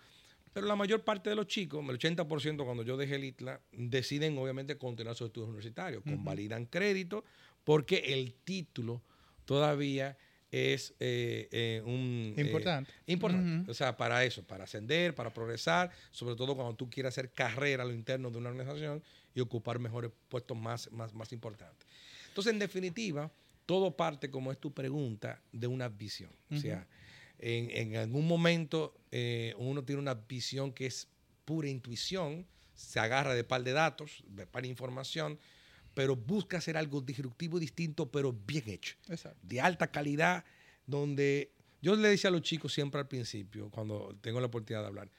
[0.53, 4.37] Pero la mayor parte de los chicos, el 80% cuando yo dejé el ITLA, deciden
[4.37, 7.25] obviamente continuar sus estudios universitarios, convalidan crédito,
[7.65, 9.01] porque el título
[9.43, 10.17] todavía
[10.55, 12.33] es eh, eh, un...
[12.37, 12.91] eh, Importante.
[13.07, 13.69] importante.
[13.69, 17.83] O sea, para eso, para ascender, para progresar, sobre todo cuando tú quieras hacer carrera
[17.83, 19.03] a lo interno de una organización
[19.33, 21.87] y ocupar mejores puestos más, más, más importantes.
[22.29, 23.31] Entonces, en definitiva,
[23.65, 26.31] todo parte, como es tu pregunta, de una visión.
[26.51, 26.87] O sea,
[27.39, 31.07] en, en algún momento eh, uno tiene una visión que es
[31.43, 35.39] pura intuición, se agarra de par de datos, de par de información,
[35.95, 38.95] pero busca hacer algo disruptivo, distinto, pero bien hecho.
[39.09, 39.39] Exacto.
[39.41, 40.45] de alta calidad,
[40.85, 44.87] donde yo le decía a los chicos siempre al principio, cuando tengo la oportunidad de
[44.87, 45.09] hablar,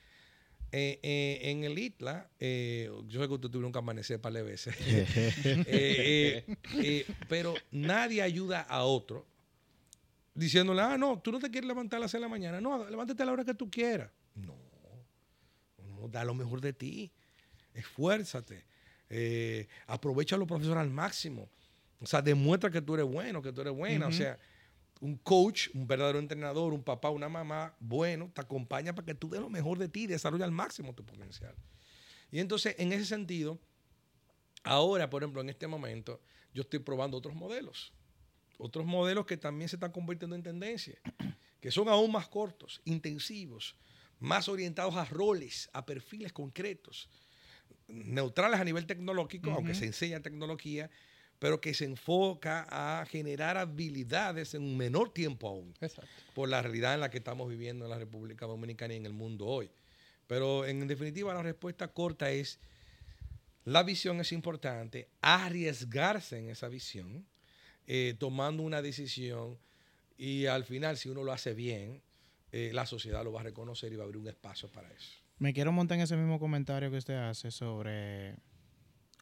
[0.73, 4.43] eh, eh, en el ITLA, eh, yo sé que usted tuvieron que amanecer par de
[4.43, 9.27] veces, Eh, eh, eh, pero nadie ayuda a otro
[10.35, 12.89] diciéndole, ah, no, tú no te quieres levantar a las 6 de la mañana, no,
[12.91, 14.11] levántate a la hora que tú quieras.
[14.35, 14.55] No,
[15.79, 17.11] no, da lo mejor de ti,
[17.73, 18.65] esfuérzate,
[19.09, 21.49] eh, aprovecha a los profesores al máximo,
[22.01, 24.39] o sea, demuestra que tú eres bueno, que tú eres buena, o sea,
[25.01, 29.29] un coach, un verdadero entrenador, un papá, una mamá bueno, te acompaña para que tú
[29.29, 31.55] des lo mejor de ti y desarrolle al máximo tu potencial.
[32.31, 33.59] Y entonces, en ese sentido,
[34.63, 36.21] ahora, por ejemplo, en este momento,
[36.53, 37.93] yo estoy probando otros modelos.
[38.59, 40.99] Otros modelos que también se están convirtiendo en tendencia,
[41.61, 43.77] que son aún más cortos, intensivos,
[44.19, 47.11] más orientados a roles, a perfiles concretos,
[47.89, 50.91] neutrales a nivel tecnológico, aunque se enseña tecnología,
[51.39, 56.11] pero que se enfoca a generar habilidades en un menor tiempo aún Exacto.
[56.35, 59.13] por la realidad en la que estamos viviendo en la República Dominicana y en el
[59.13, 59.71] mundo hoy.
[60.27, 62.59] Pero en definitiva la respuesta corta es,
[63.65, 67.27] la visión es importante, arriesgarse en esa visión,
[67.87, 69.59] eh, tomando una decisión
[70.17, 72.03] y al final si uno lo hace bien,
[72.53, 75.26] eh, la sociedad lo va a reconocer y va a abrir un espacio para eso.
[75.39, 78.37] Me quiero montar en ese mismo comentario que usted hace sobre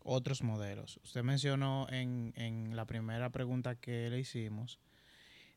[0.04, 1.00] otros modelos.
[1.02, 4.78] Usted mencionó en, en la primera pregunta que le hicimos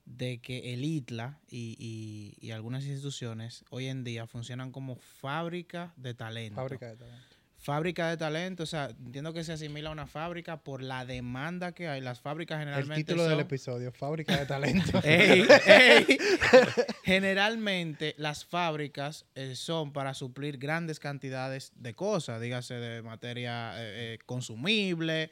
[0.05, 5.93] de que el ITLA y, y- y algunas instituciones hoy en día funcionan como fábrica
[5.97, 6.55] de talento.
[6.55, 7.35] Fábrica de talento.
[7.59, 11.71] Fábrica de talento, o sea, entiendo que se asimila a una fábrica por la demanda
[11.71, 12.01] que hay.
[12.01, 14.99] Las fábricas El generalmente título del episodio, Fábrica de talento.
[15.03, 16.17] Ey, ey.
[17.03, 24.13] Generalmente las fábricas eh, son para suplir grandes cantidades de cosas, dígase de materia eh,
[24.13, 25.31] eh, consumible,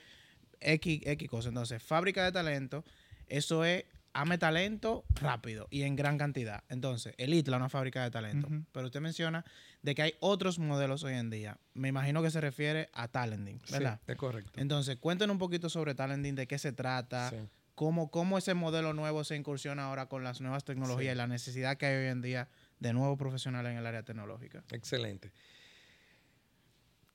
[0.60, 1.50] X, X cosas.
[1.50, 2.84] Entonces, fábrica de talento,
[3.28, 3.86] eso es
[4.16, 6.64] ame talento rápido y en gran cantidad.
[6.70, 8.48] Entonces, el ITLA es una fábrica de talento.
[8.72, 9.44] Pero usted menciona
[9.82, 11.60] de que hay otros modelos hoy en día.
[11.74, 14.00] Me imagino que se refiere a talenting, ¿verdad?
[14.06, 14.54] Sí, es correcto.
[14.60, 17.36] Entonces, cuéntenos un poquito sobre talenting, de qué se trata, Sí.
[17.76, 21.76] cómo, cómo ese modelo nuevo se incursiona ahora con las nuevas tecnologías y la necesidad
[21.76, 22.48] que hay hoy en día
[22.80, 24.64] de nuevos profesionales en el área tecnológica.
[24.72, 25.32] Excelente.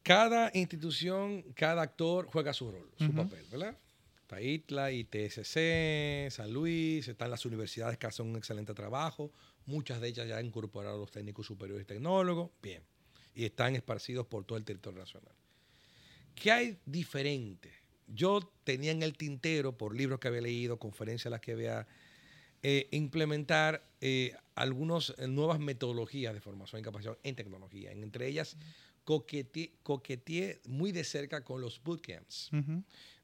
[0.02, 3.76] Cada institución, cada actor juega su rol, su papel, ¿verdad?
[4.30, 9.32] Está ITLA, ITSC, San Luis, están las universidades que hacen un excelente trabajo,
[9.66, 12.80] muchas de ellas ya han incorporado a los técnicos superiores y tecnólogos, bien,
[13.34, 15.34] y están esparcidos por todo el territorio nacional.
[16.36, 17.72] ¿Qué hay diferente?
[18.06, 21.88] Yo tenía en el tintero, por libros que había leído, conferencias a las que había
[22.62, 27.90] eh, implementar eh, algunas eh, nuevas metodologías de formación y capacitación en tecnología.
[27.90, 28.56] Entre ellas,
[29.02, 32.50] coqueteé, coqueteé muy de cerca con los bootcamps.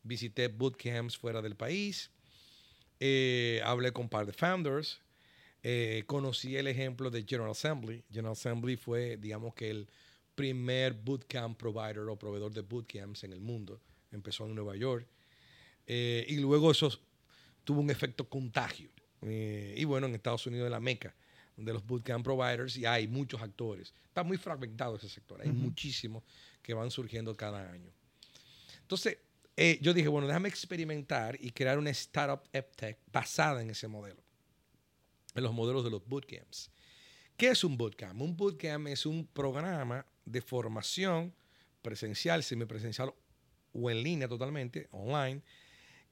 [0.06, 2.10] Visité bootcamps fuera del país,
[3.00, 5.00] eh, hablé con un par de founders,
[5.62, 8.04] eh, conocí el ejemplo de General Assembly.
[8.08, 9.88] General Assembly fue, digamos que el
[10.36, 13.80] primer bootcamp provider o proveedor de bootcamps en el mundo.
[14.12, 15.06] Empezó en Nueva York.
[15.86, 16.90] Eh, y luego eso
[17.64, 18.90] tuvo un efecto contagio.
[19.22, 21.14] Eh, y bueno, en Estados Unidos es la meca
[21.56, 23.92] de los bootcamp providers y hay muchos actores.
[24.04, 25.40] Está muy fragmentado ese sector.
[25.40, 26.22] Hay muchísimos
[26.62, 27.90] que van surgiendo cada año.
[28.82, 29.18] Entonces,
[29.56, 34.22] eh, yo dije, bueno, déjame experimentar y crear una startup EdTech basada en ese modelo,
[35.34, 36.70] en los modelos de los bootcamps.
[37.36, 38.20] ¿Qué es un bootcamp?
[38.20, 41.34] Un bootcamp es un programa de formación
[41.82, 43.14] presencial, semipresencial
[43.72, 45.42] o en línea totalmente, online,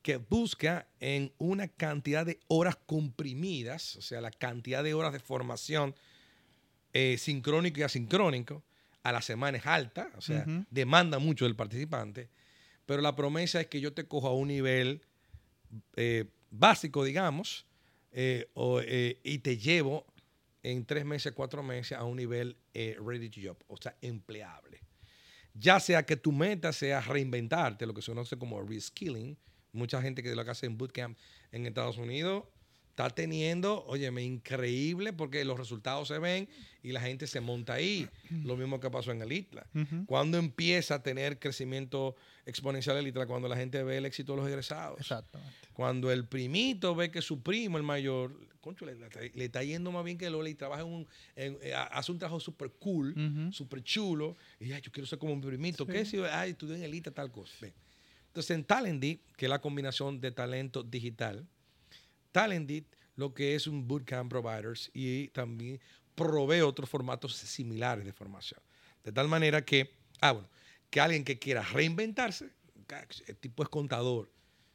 [0.02, 5.18] que busca en una cantidad de horas comprimidas, o sea, la cantidad de horas de
[5.18, 5.94] formación
[6.92, 8.62] eh, sincrónico y asincrónico
[9.02, 12.28] a la semana es alta, o sea, demanda mucho del participante,
[12.86, 15.02] pero la promesa es que yo te cojo a un nivel
[15.96, 17.66] eh, básico, digamos,
[18.12, 20.06] eh, eh, y te llevo
[20.62, 24.80] en tres meses, cuatro meses a un nivel ready to job, o sea, empleable.
[25.54, 29.36] Ya sea que tu meta sea reinventarte, lo que se conoce como reskilling,
[29.72, 31.16] mucha gente que lo que hace en bootcamp
[31.52, 32.44] en Estados Unidos
[32.94, 36.48] está teniendo, óyeme, increíble porque los resultados se ven
[36.80, 38.08] y la gente se monta ahí.
[38.44, 39.66] Lo mismo que pasó en el ITLA.
[39.74, 40.06] Ujú.
[40.06, 42.14] Cuando empieza a tener crecimiento
[42.46, 43.26] exponencial el ITLA?
[43.26, 45.00] Cuando la gente ve el éxito de los egresados.
[45.00, 45.52] Exactamente.
[45.72, 48.96] Cuando el primito ve que su primo, el mayor, concho, le,
[49.44, 52.38] está yendo más bien que Lola y trabaja en un, en- eh, hace un trabajo
[52.38, 53.52] súper cool, Ujú.
[53.52, 54.36] súper chulo.
[54.60, 55.84] Y ay, yo quiero ser como mi primito.
[55.84, 57.52] ¿Qué si ay, estudié en Elite, tal cosa?
[58.28, 61.44] Entonces, en Talendy, que es la combinación de talento digital,
[62.34, 65.80] Talendy lo que es un bootcamp providers y también
[66.16, 68.60] provee otros formatos similares de formación.
[69.04, 70.48] De tal manera que, ah, bueno,
[70.90, 72.50] que alguien que quiera reinventarse,
[73.28, 74.32] el tipo es contador,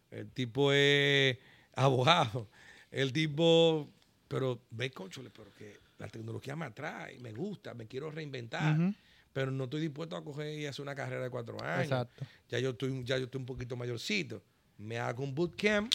[0.10, 1.38] el tipo es
[1.76, 2.50] abogado,
[2.92, 3.92] el tipo,
[4.30, 8.94] pero ve, conchole, pero que la tecnología me atrae, me gusta, me quiero reinventar,
[9.34, 12.26] pero no estoy dispuesto a coger y hacer una carrera de cuatro años Exacto.
[12.48, 14.42] ya yo estoy, ya yo estoy un poquito mayorcito.
[14.78, 15.94] Me hago un bootcamp,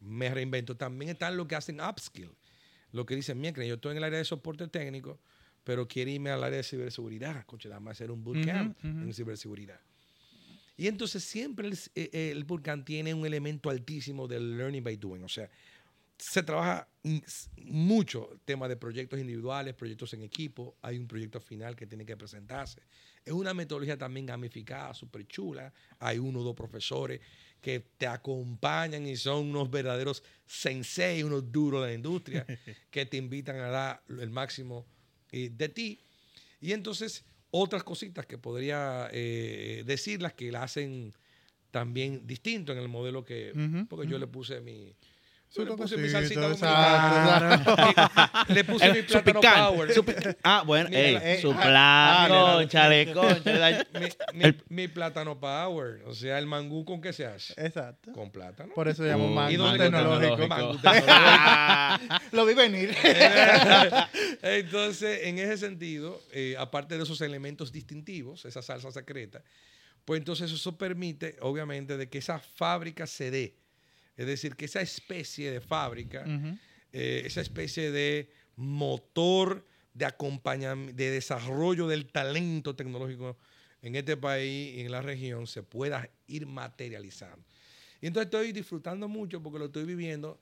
[0.00, 0.76] me reinvento.
[0.76, 2.30] También están los que hacen upskill.
[2.92, 5.20] Lo que dicen, mira, yo estoy en el área de soporte técnico,
[5.62, 7.44] pero quiero irme al área de ciberseguridad.
[7.46, 9.04] Coche, dame hacer un bootcamp Ujú, ujú.
[9.04, 9.80] en ciberseguridad.
[10.76, 14.96] Y entonces siempre el, eh, eh, el bootcamp tiene un elemento altísimo del learning by
[14.96, 15.22] doing.
[15.22, 15.48] O sea,
[16.16, 16.88] se trabaja
[17.64, 20.76] mucho tema de proyectos individuales, proyectos en equipo.
[20.82, 22.80] Hay un proyecto final que tiene que presentarse.
[23.24, 25.72] Es una metodología también gamificada, súper chula.
[25.98, 27.20] Hay uno o dos profesores
[27.60, 32.46] que te acompañan y son unos verdaderos sensei, unos duros de la industria,
[32.90, 34.86] que te invitan a dar el máximo
[35.32, 36.00] eh, de ti.
[36.60, 41.12] Y entonces, otras cositas que podría eh, decirlas que la hacen
[41.70, 43.52] también distinto en el modelo que.
[43.88, 44.94] Porque yo le puse mi.
[45.52, 46.48] Yo le puse mi salsita.
[48.48, 50.38] Le puse mi su plátano picante, power.
[50.44, 53.06] ah, bueno, eh, su ah, plan, ah, conchale.
[53.94, 54.00] mi,
[54.38, 56.02] mi- El- mi plátano power.
[56.06, 57.52] O sea, el mangú con qué se hace.
[57.56, 58.12] Exacto.
[58.12, 58.72] Con plátano.
[58.74, 60.78] Por eso se llama Oh, ¿Y mango dónde tecnológico.
[62.32, 62.94] Lo vi venir.
[64.42, 69.42] Entonces, en ese sentido, eh, aparte de esos elementos distintivos, esa salsa secreta,
[70.04, 73.56] pues entonces eso permite, obviamente, de que esa fábrica se dé.
[74.20, 76.24] Es decir, que esa especie de fábrica,
[76.92, 83.38] eh, esa especie de motor de acompañamiento, de desarrollo del talento tecnológico
[83.80, 87.42] en este país y en la región se pueda ir materializando.
[88.02, 90.38] Y entonces estoy disfrutando mucho porque lo estoy viviendo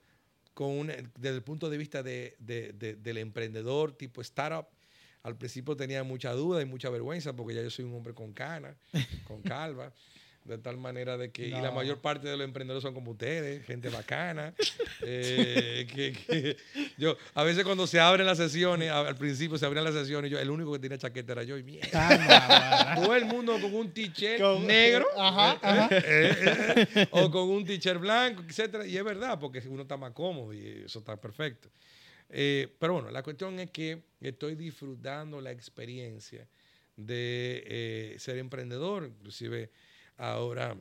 [0.55, 4.66] con un- desde el punto de vista de- de- de- del emprendedor tipo startup.
[5.22, 8.33] Al principio tenía mucha duda y mucha vergüenza porque ya yo soy un hombre con
[8.33, 8.76] cana,
[9.29, 9.93] con calva.
[10.45, 13.66] De tal manera de que, y la mayor parte de los emprendedores son como ustedes,
[13.66, 14.55] gente bacana.
[15.03, 16.57] eh, que, que
[16.97, 20.39] yo, a veces cuando se abren las sesiones, al principio se abrían las sesiones, yo,
[20.39, 21.89] el único que tenía chaqueta era yo y mierda.
[21.93, 25.89] Ah, Todo el mundo con un t-shirt negro Ajá, ajá.
[25.93, 28.86] eh, eh, o con un t-shirt blanco, etcétera.
[28.86, 31.68] Y es verdad, porque uno está más cómodo y eso está perfecto.
[32.26, 36.49] Pero bueno, la cuestión es que estoy disfrutando la experiencia
[36.97, 39.05] de ser emprendedor.
[39.05, 39.70] Inclusive
[40.18, 40.76] ahora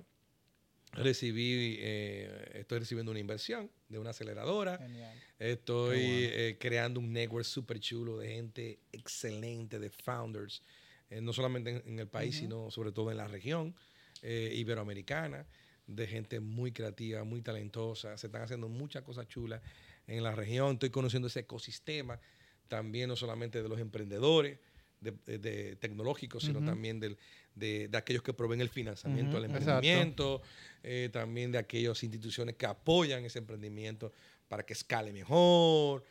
[0.94, 4.78] recibí, eh, estoy recibiendo una inversión de una aceleradora.
[4.78, 5.18] Genial.
[5.40, 6.34] Estoy bueno.
[6.34, 10.64] eh, creando un network súper chulo de gente excelente, de founders,
[11.10, 13.76] eh, no solamente en, en el país, sino sobre todo en la región
[14.24, 15.46] iberoamericana,
[15.86, 18.18] de gente muy creativa, muy talentosa.
[18.18, 19.62] Se están haciendo muchas cosas chulas
[20.08, 20.74] en la región.
[20.74, 22.20] Estoy conociendo ese ecosistema
[22.68, 24.58] también, no solamente de los emprendedores
[25.00, 27.18] de, de- de tecnológicos, sino también del-
[27.58, 30.42] de, de aquellos que proveen el financiamiento Ujú, al emprendimiento,
[30.84, 34.12] eh, también de aquellas instituciones que apoyan ese emprendimiento
[34.48, 36.04] para que escale mejor.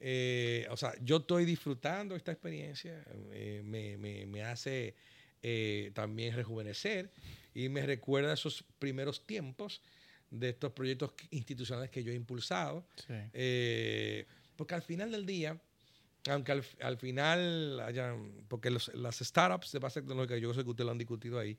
[0.00, 4.94] Eh, o sea, yo estoy disfrutando esta experiencia, eh, me, me- me hace
[5.42, 7.10] eh, también rejuvenecer
[7.54, 9.82] y me recuerda esos primeros tiempos
[10.30, 12.86] de estos proyectos institucionales que yo he impulsado.
[12.96, 13.14] Sí.
[14.56, 15.60] Porque al final del día,
[16.30, 20.70] aunque al, al final hayan, porque los- las startups de base tecnológica, yo sé que
[20.70, 21.58] ustedes lo han discutido ahí,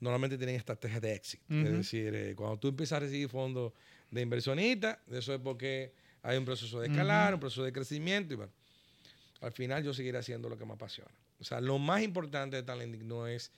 [0.00, 1.44] normalmente tienen estrategias de éxito.
[1.48, 3.72] Es decir, eh, cuando tú empiezas a recibir fondos
[4.10, 5.92] de inversionistas, eso es porque
[6.22, 8.52] hay un proceso de escalar, un proceso de crecimiento y bueno,
[9.40, 11.10] al final yo seguiré haciendo lo que me apasiona.
[11.40, 13.52] O sea, lo más importante de Talentic no es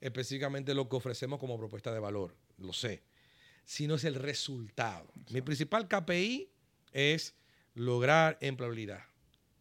[0.00, 3.02] específicamente lo que ofrecemos como propuesta de valor, lo sé,
[3.64, 5.10] sino es el resultado.
[5.30, 6.50] Mi principal KPI
[6.92, 7.34] es
[7.74, 9.02] lograr empleabilidad.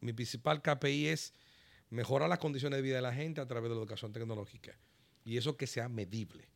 [0.04, 1.34] Mi principal KPI es
[1.90, 4.78] mejorar las condiciones de vida de la gente a través de la educación tecnológica.
[5.26, 6.50] Y eso que sea medible,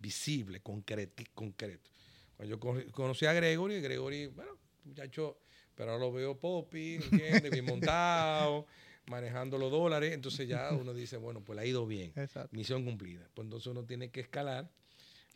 [0.00, 1.22] visible, concreto.
[1.34, 1.90] concreto.
[2.36, 4.52] Cuando yo cono- conocí a Gregory, Gregory, bueno,
[4.84, 5.38] muchacho,
[5.74, 7.50] pero ahora lo veo popi, ¿entiendes?
[7.50, 8.66] Bien montado,
[9.06, 10.12] manejando los dólares.
[10.14, 12.12] Entonces ya uno dice, bueno, pues le ha ido bien.
[12.16, 12.48] Exacto.
[12.56, 13.28] Misión cumplida.
[13.34, 14.68] Pues entonces uno tiene que escalar,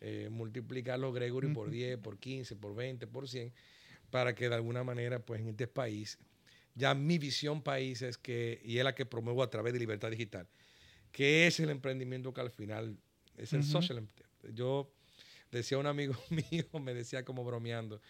[0.00, 3.52] eh, multiplicar los Gregory por 10, por 15, por 20, por 100,
[4.10, 6.18] para que de alguna manera, pues en este país,
[6.74, 10.10] ya mi visión país es que, y es la que promuevo a través de Libertad
[10.10, 10.48] Digital,
[11.10, 12.96] que es el emprendimiento que al final
[13.36, 13.68] es el Ujú.
[13.70, 13.98] social.
[13.98, 14.08] em-
[14.54, 14.92] Yo
[15.50, 18.00] decía a un amigo mío, me decía como bromeando,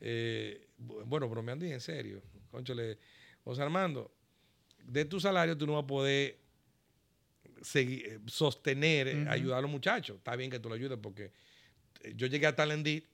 [0.00, 2.22] eh, bu- bueno, bromeando y en serio.
[2.50, 2.98] Conchole,
[3.42, 4.14] José Armando,
[4.84, 6.38] de tu salario tú no vas a poder
[7.62, 10.18] seguir, eh, sostener, eh, ayudar a los muchachos.
[10.18, 11.32] Está bien que tú lo ayudes porque
[12.14, 13.06] yo llegué a Talendit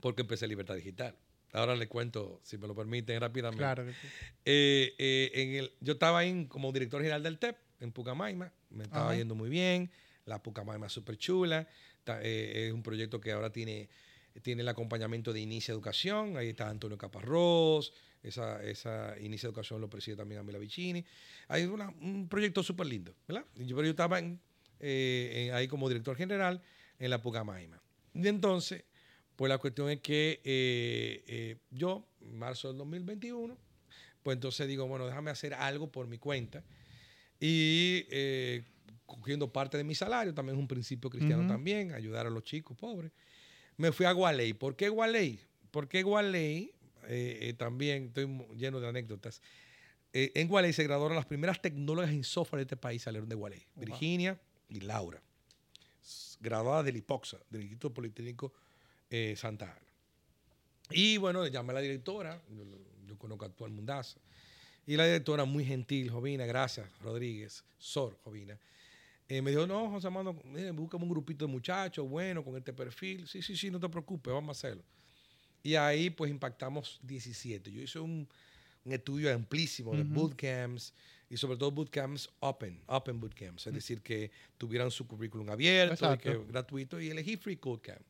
[0.00, 1.16] porque empecé Libertad Digital.
[1.54, 3.58] Ahora le cuento, si me lo permiten, rápidamente.
[3.62, 4.08] Claro que sí.
[4.44, 8.52] Eh, eh, en el, yo estaba ahí como director general del TEP en Pucamaima.
[8.70, 9.16] Me estaba Ajá.
[9.16, 9.90] yendo muy bien.
[10.26, 11.66] La Pucamaima es súper chula.
[12.06, 13.88] Eh, es un proyecto que ahora tiene,
[14.42, 16.36] tiene el acompañamiento de Inicia Educación.
[16.36, 17.92] Ahí está Antonio Caparrós.
[18.22, 21.04] Esa, esa Inicia Educación lo preside también Amila Vicini.
[21.48, 23.44] Hay una- un proyecto súper lindo, ¿verdad?
[23.54, 24.40] Yo, pero yo estaba en,
[24.80, 26.60] en- ahí como director general
[26.98, 27.80] en la Pucamaima.
[28.14, 28.84] Y entonces,
[29.36, 33.56] pues la cuestión es que eh, eh, yo, en marzo del 2021,
[34.22, 36.62] pues entonces digo, bueno, déjame hacer algo por mi cuenta.
[37.40, 38.62] Y eh,
[39.06, 42.76] cogiendo parte de mi salario, también es un principio cristiano también, ayudar a los chicos
[42.76, 43.10] pobres.
[43.76, 44.54] Me fui a Gualey.
[44.54, 45.40] ¿Por qué Gualey?
[45.70, 46.72] Porque Gualey,
[47.58, 48.26] también estoy
[48.56, 49.42] lleno de anécdotas.
[50.12, 53.66] En Gualey se graduaron las primeras tecnólogas en software de este país, salieron de Gualey.
[53.74, 55.20] Virginia y Laura.
[56.40, 58.52] Graduadas del IPOXA, del Instituto Politécnico
[59.14, 59.80] eh, Santa Ana.
[60.90, 62.64] Y bueno, llamé a la directora, yo,
[63.06, 64.18] yo conozco a todo el mundazo.
[64.86, 68.58] Y la directora, muy gentil, Jovina, gracias, Rodríguez, Sor Jovina.
[69.28, 73.26] eh, me dijo, no, José Armando, mire, un grupito de muchachos, bueno, con este perfil.
[73.28, 74.82] Sí, sí, sí, no te preocupes, vamos a hacerlo.
[75.62, 77.70] Y ahí pues impactamos 17.
[77.70, 78.28] Yo hice un,
[78.84, 80.92] un estudio amplísimo de bootcamps
[81.30, 86.18] y sobre todo bootcamps open, open bootcamps, es decir, que tuvieran su currículum abierto, y
[86.18, 88.04] que, gratuito, y elegí Free Bootcamp.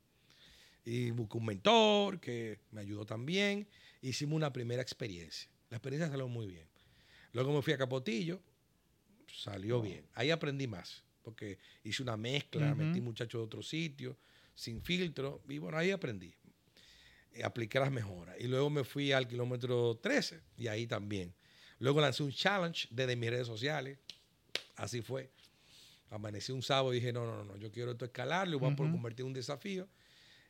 [0.85, 3.67] Y busqué un mentor que me ayudó también.
[4.03, 5.49] Hicimos una primera experiencia.
[5.71, 6.69] La experiencia salió muy bien.
[7.33, 8.41] Luego me fui a Capotillo,
[9.27, 10.07] salió bien.
[10.15, 12.77] Ahí aprendí más, porque hice una mezcla, Ujú.
[12.77, 14.17] metí muchachos de otro sitio,
[14.55, 16.35] sin filtro, y bueno, ahí aprendí.
[17.33, 18.37] Eh, apliqué las mejoras.
[18.39, 21.35] Y luego me fui al kilómetro 13, y ahí también.
[21.81, 23.99] Luego lancé un challenge desde mis redes sociales.
[24.77, 25.31] Así fue.
[26.11, 28.75] Amanecí un sábado y dije, no, no, no, yo quiero esto escalar, lo voy a
[28.75, 28.93] Ujú.
[28.93, 29.89] convertir en un desafío.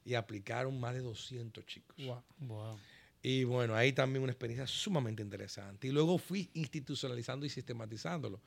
[0.04, 1.96] Y aplicaron más de 200 chicos.
[1.98, 2.22] Wow.
[2.40, 2.78] Wow.
[3.22, 5.88] Y bueno, ahí también una experiencia sumamente interesante.
[5.88, 8.40] Y luego fui institucionalizando y sistematizándolo.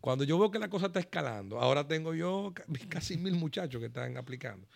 [0.00, 3.80] Cuando yo veo que la cosa está escalando, ahora tengo yo ca- casi mil muchachos
[3.80, 4.66] que están aplicando.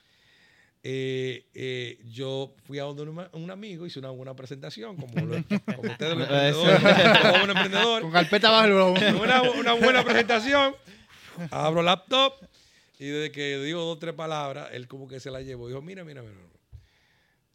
[0.87, 5.43] Eh, eh, yo fui a donde un, un amigo, hice una buena presentación, como, lo-
[5.77, 8.03] como ustedes los emprendedores, como buen emprendedor.
[8.03, 8.95] Con carpeta abajo.
[9.23, 10.75] una, una buena presentación,
[11.51, 12.35] abro laptop
[12.99, 15.69] y desde que digo dos o tres palabras, él como que se la llevó.
[15.69, 16.35] Dijo, mira, mira, mira.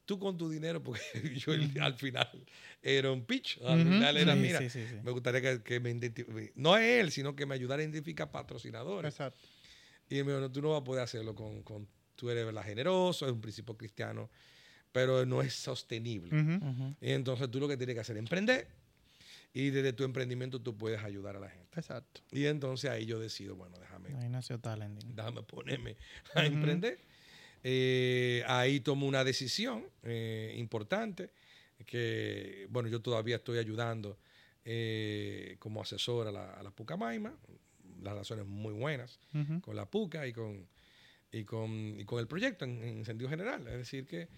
[0.05, 0.99] Tú con tu dinero, porque
[1.37, 2.29] yo al final
[2.81, 3.59] era un pitch.
[3.61, 4.95] Al final era, Sí, mira, sí, sí, sí.
[5.03, 6.51] me gustaría que, que me identifique.
[6.55, 9.13] No es él, sino que me ayudara a identificar patrocinadores.
[9.13, 9.39] Exacto.
[10.09, 12.43] Y él me dijo, no, tú no vas a poder hacerlo con, con tú eres
[12.45, 12.63] ¿verdad?
[12.63, 14.29] generoso, es un principio cristiano,
[14.91, 16.31] pero no es sostenible.
[16.99, 18.67] Y entonces tú lo que tienes que hacer es emprender
[19.53, 21.79] y desde tu emprendimiento tú puedes ayudar a la gente.
[21.79, 22.21] Exacto.
[22.31, 25.15] Y entonces ahí yo decido, bueno, déjame, Ahí nació Talenting.
[25.15, 25.97] déjame ponerme
[26.35, 26.53] a Ujú.
[26.53, 26.99] emprender.
[27.63, 31.31] Eh, ahí tomo una decisión eh, importante
[31.85, 34.17] que, bueno, yo todavía estoy ayudando
[34.65, 37.33] eh, como asesor a la, a la Pucamaima,
[38.01, 39.19] las relaciones muy buenas
[39.61, 40.67] con la PUCA y con,
[41.31, 43.67] y con, y con el proyecto en, en sentido general.
[43.67, 44.29] Es decir, que,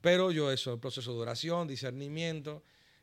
[0.00, 2.62] pero yo eso, el proceso de oración, discernimiento,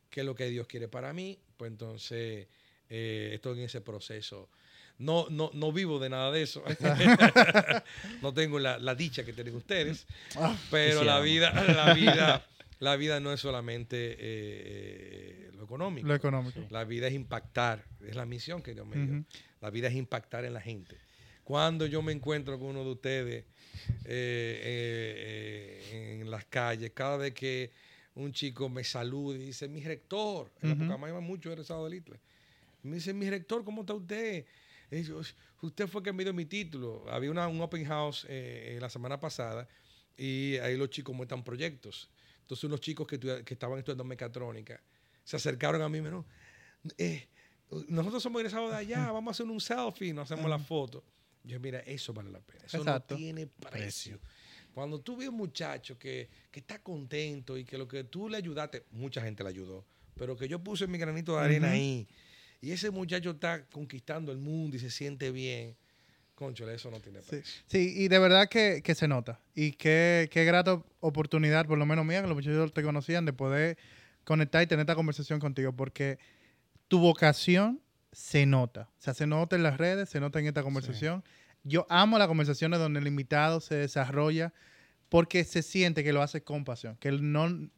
[0.10, 2.48] qué es lo que Dios quiere para mí, pues entonces
[2.90, 4.50] eh, estoy en ese proceso.
[4.98, 6.64] No, no, no vivo de nada de eso.
[8.22, 10.06] no tengo la, la dicha que tienen ustedes,
[10.38, 12.48] Ah, pero la vida, la vida,
[12.80, 16.08] la vida no es solamente eh, lo económico.
[16.08, 16.62] Lo económico.
[16.70, 19.14] La vida es impactar, es la misión que Dios me dio.
[19.16, 19.26] Ujú.
[19.60, 20.98] La vida es impactar en la gente.
[21.46, 23.46] Cuando yo me encuentro con uno de ustedes
[24.06, 27.72] eh, eh, eh, en las calles, cada vez que
[28.16, 32.20] un chico me saluda y dice, mi rector, en la Pucamaima mucho egresado del ITLE,
[32.84, 34.46] me dice, mi rector, ¿cómo está usted?
[34.92, 35.22] Yo,
[35.62, 37.04] usted fue que me dio mi título.
[37.10, 39.68] Había una- un open house eh, la semana pasada
[40.18, 42.10] y ahí los chicos muestran proyectos.
[42.42, 43.16] Entonces unos chicos que,
[43.48, 44.82] estaban estudiando mecatrónica
[45.24, 46.26] se acercaron a mí y me dijeron,
[46.98, 47.28] eh,
[47.88, 51.04] nosotros somos egresados de allá, vamos a hacer un selfie, nos hacemos la foto.
[51.44, 53.16] Yo mira, eso vale la pena, eso Exacto.
[53.16, 54.20] no tiene precio.
[54.76, 58.36] Cuando tú ves un muchacho que, que está contento y que lo que tú le
[58.36, 62.06] ayudaste, mucha gente le ayudó, pero que yo puse mi granito de arena ahí
[62.60, 65.78] y ese muchacho está conquistando el mundo y se siente bien,
[66.36, 67.64] conchole, eso no tiene precio.
[67.68, 69.40] Sí, y de verdad que, que se nota.
[69.54, 73.32] Y qué, qué grata oportunidad, por lo menos mía, que los muchachos te conocían, de
[73.32, 73.78] poder
[74.26, 76.20] conectar y tener esta conversación contigo, porque
[76.90, 77.80] tu vocación
[78.12, 78.90] se nota.
[79.00, 81.24] O sea, se nota en las redes, se nota en esta conversación.
[81.68, 84.54] Yo amo las conversaciones donde el invitado se desarrolla
[85.10, 87.70] porque se siente que lo hace con pasión, que no,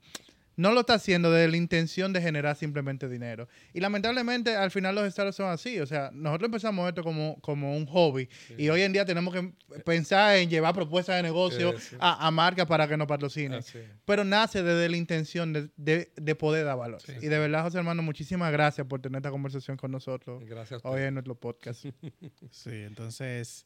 [0.58, 3.48] no lo está haciendo desde la intención de generar simplemente dinero.
[3.74, 5.80] Y lamentablemente al final los estados son así.
[5.80, 8.28] O sea, nosotros empezamos esto como, como un hobby
[8.58, 9.54] y hoy en día tenemos que
[9.86, 11.96] pensar en llevar propuestas de negocio Sí, sí.
[12.00, 13.60] a, a marcas para que nos patrocinen.
[13.60, 13.74] Es.
[14.04, 17.02] Pero nace desde la intención de, de- de poder dar valor.
[17.02, 17.14] Sí.
[17.22, 21.04] Y de verdad, José Hermano, muchísimas gracias por tener esta conversación con nosotros Gracias hoy
[21.04, 21.86] en nuestro podcast.
[22.52, 23.66] Sí, entonces,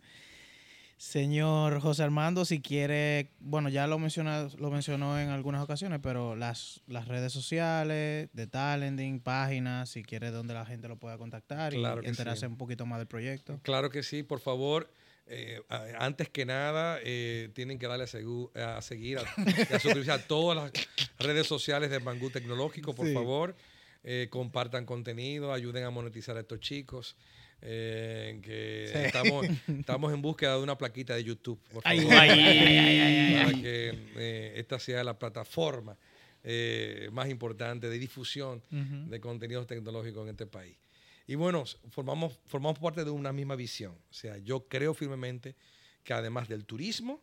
[1.06, 6.36] señor José Armando, si quiere, bueno, ya lo menciona, lo mencionó en algunas ocasiones, pero
[6.36, 11.74] las, las redes sociales de Talenting, páginas, si quiere donde la gente lo pueda contactar
[11.74, 12.46] Claro y enterarse sí.
[12.46, 13.60] un poquito más del proyecto.
[13.64, 14.92] Claro que sí, por favor.
[15.26, 15.60] eh,
[15.98, 20.28] antes que nada, eh, tienen que darle a, segu- a seguir a, a suscribirse a
[20.28, 20.88] todas las
[21.18, 23.14] redes sociales de Mangú Tecnológico, por Sí.
[23.16, 23.56] favor.
[24.04, 27.16] Eh, compartan contenido, ayuden a monetizar a estos chicos.
[27.62, 28.98] Eh, que Sí.
[29.06, 29.46] estamos,
[29.80, 33.62] estamos en búsqueda de una plaquita de YouTube, por Ay, favor, ay, ay, ay, para
[33.62, 35.98] que eh, esta sea la plataforma
[36.44, 40.76] eh, más importante de difusión de contenidos tecnológicos en este país.
[41.28, 43.94] Y bueno, formamos, formamos parte de una misma visión.
[43.94, 45.56] O sea, yo creo firmemente
[46.04, 47.22] que además del turismo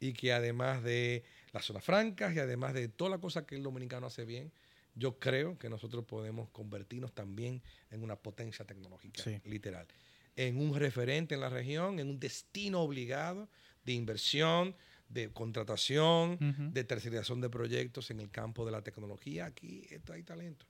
[0.00, 1.22] y que además de
[1.52, 4.50] las zonas francas y además de toda la cosa que el dominicano hace bien,
[4.96, 9.40] yo creo que nosotros podemos convertirnos también en una potencia tecnológica, Sí.
[9.44, 9.86] literal.
[10.34, 13.48] En un referente en la región, en un destino obligado
[13.84, 14.74] de inversión,
[15.08, 16.38] de contratación,
[16.72, 19.46] de tercerización de proyectos en el campo de la tecnología.
[19.46, 20.66] Aquí esto hay talento.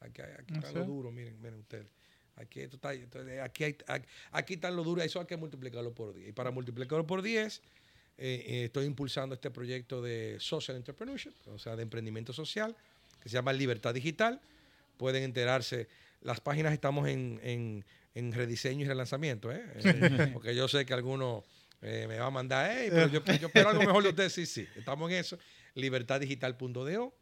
[0.00, 1.88] Aquí, hay- aquí Ah, está lo duro, miren, miren ustedes.
[2.36, 5.92] Aquí, esto está, esto- aquí, hay, aquí, aquí está lo duro, eso hay que multiplicarlo
[5.92, 6.28] por 10.
[6.28, 7.60] Y para multiplicarlo por 10,
[8.16, 12.74] eh, eh, estoy impulsando este proyecto de social entrepreneurship, o sea, de emprendimiento social,
[13.20, 14.40] que se llama Libertad Digital.
[14.96, 15.88] Pueden enterarse.
[16.20, 19.62] Las páginas estamos en, en, en rediseño y relanzamiento, ¿eh?
[19.76, 21.44] Eh, porque yo sé que algunos
[21.82, 24.32] eh, me va a mandar, "Ey, pero yo, yo espero algo mejor de ustedes.
[24.34, 25.38] Sí, sí, estamos en eso.
[25.74, 27.14] Libertaddigital.do.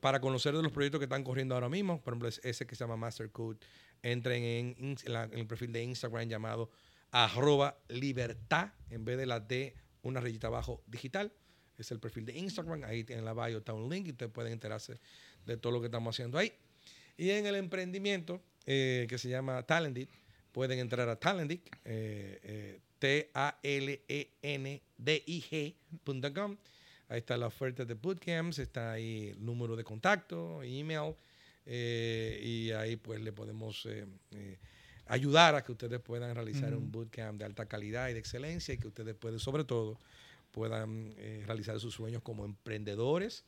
[0.00, 2.74] Para conocer de los proyectos que están corriendo ahora mismo, por ejemplo, es ese que
[2.74, 3.58] se llama Mastercode,
[4.02, 6.70] entren en, ins- en la- en el perfil de Instagram llamado
[7.10, 11.30] arroba libertad, en vez de la D, una rayita abajo digital.
[11.78, 14.52] Es el perfil de Instagram, ahí en la bio está un link y ustedes pueden
[14.52, 14.98] enterarse
[15.44, 16.52] de todo lo que estamos haciendo ahí.
[17.16, 20.08] Y en el emprendimiento eh, que se llama Talented,
[20.52, 23.46] pueden entrar a Talented, eh, eh, T-A-L-E-N-D-I-G.com.
[27.08, 31.14] Ahí está la oferta de bootcamps, está ahí el número de contacto, email,
[31.64, 33.86] y ahí pues le podemos
[35.06, 38.78] ayudar a que ustedes puedan realizar un bootcamp de alta calidad y de excelencia y
[38.78, 40.00] que ustedes pueden, sobre todo,
[40.56, 43.44] puedan eh, realizar sus sueños como emprendedores,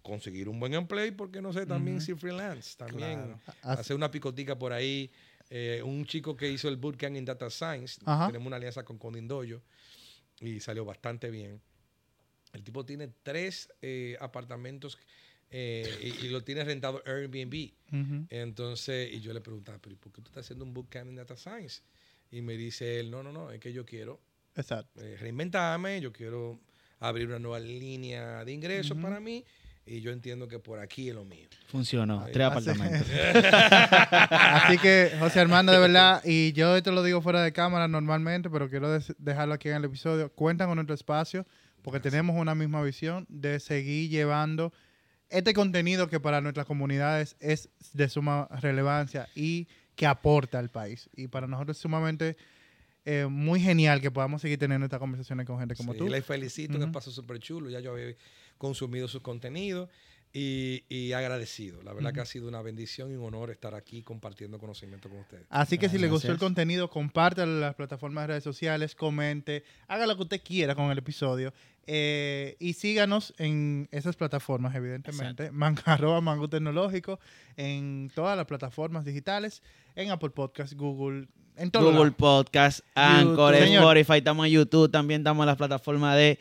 [0.00, 3.78] conseguir un buen empleo y, por qué no sé, también si freelance, también Claro.
[3.78, 5.10] Hacer una picotica por ahí.
[5.50, 8.28] Eh, un chico que hizo el bootcamp en Data Science, Ajá.
[8.28, 9.60] tenemos una alianza con Condindoyo
[10.40, 11.60] y salió bastante bien.
[12.54, 14.96] El tipo tiene tres eh, apartamentos
[15.50, 17.74] eh, y, y lo tiene rentado Airbnb.
[17.92, 18.26] Ujú.
[18.30, 21.16] Entonces, y yo le preguntaba, pero ¿y ¿por qué tú estás haciendo un bootcamp en
[21.16, 21.82] Data Science?
[22.30, 24.22] Y me dice él, no, no, no, es que yo quiero
[24.56, 25.00] Exacto.
[25.02, 26.58] eh, reinventarme, yo quiero
[27.00, 29.44] abrir una nueva línea de ingresos para mí
[29.86, 31.46] y yo entiendo que por aquí es lo mío.
[31.66, 32.22] Funcionó.
[32.22, 32.32] Ahí.
[32.32, 33.08] Tres Así- apartamentos.
[34.30, 38.48] Así que, José Armando, de verdad, y yo esto lo digo fuera de cámara normalmente,
[38.50, 40.30] pero quiero des- dejarlo aquí en el episodio.
[40.32, 41.46] Cuentan con nuestro espacio,
[41.82, 44.72] porque tenemos una misma visión de seguir llevando
[45.28, 51.10] este contenido que para nuestras comunidades es de suma relevancia y que aporta al país.
[51.14, 52.36] Y para nosotros es sumamente
[53.04, 56.08] eh, muy genial que podamos seguir teniendo estas conversaciones con gente como Sí, tú.
[56.08, 56.92] Les felicito, que Ujú.
[56.92, 57.70] pasó súper chulo.
[57.70, 58.14] Ya yo había
[58.58, 59.88] consumido sus contenidos
[60.32, 61.82] y, y agradecido.
[61.82, 65.20] La verdad que ha sido una bendición y un honor estar aquí compartiendo conocimiento con
[65.20, 65.46] ustedes.
[65.48, 69.62] Así que si le gustó el contenido, compártalo en las plataformas de redes sociales, comente,
[69.86, 71.52] haga lo que usted quiera con el episodio
[71.86, 75.50] eh, y síganos en esas plataformas, evidentemente.
[75.52, 77.20] Man, arroba Mango Tecnológico,
[77.56, 79.62] en todas las plataformas digitales,
[79.94, 81.92] en Apple Podcast, Google, en todo.
[81.92, 83.66] Google Podcast, Anchor, YouTube.
[83.66, 83.82] Señor.
[83.82, 86.38] Spotify, estamos en YouTube, también estamos en las plataformas de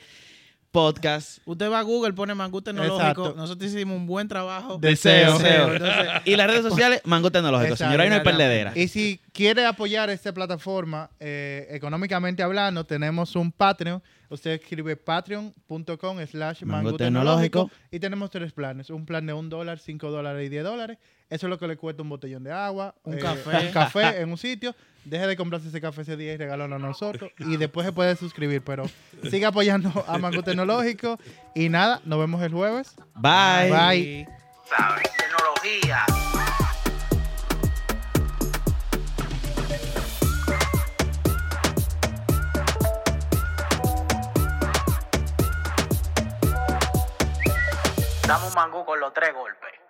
[0.73, 1.37] podcast.
[1.45, 2.99] Usted va a Google, pone Mangú Tecnológico.
[2.99, 3.33] Exacto.
[3.37, 4.79] Nosotros hicimos un buen trabajo.
[4.79, 5.37] Deseo.
[5.37, 5.71] Deseo.
[5.71, 7.91] Entonces, Y las redes sociales, Mango Tecnológico, Exacto.
[7.91, 8.71] señora, ahí no hay perdedera.
[8.75, 14.01] Y si quiere apoyar esta plataforma eh, económicamente hablando, tenemos un Patreon.
[14.29, 18.89] Usted escribe patreon.com slash Mango tecnológico y tenemos tres planes.
[18.89, 20.97] Un plan de un dólar, cinco dólares y diez dólares.
[21.29, 22.95] Eso es lo que le cuesta un botellón de agua.
[23.03, 23.67] Un eh, café.
[23.67, 26.77] Un café en un sitio deje de comprarse ese café ese día y regálalo a
[26.77, 27.31] ah, nosotros.
[27.39, 28.85] Y después se puede suscribir, pero
[29.29, 31.19] siga apoyando a Mango Tecnológico.
[31.55, 32.95] Y nada, nos vemos el jueves.
[33.15, 33.71] Bye.
[33.71, 34.27] Bye.
[35.17, 36.05] Tecnología.
[48.27, 49.82] Damos mango con los tres golpes.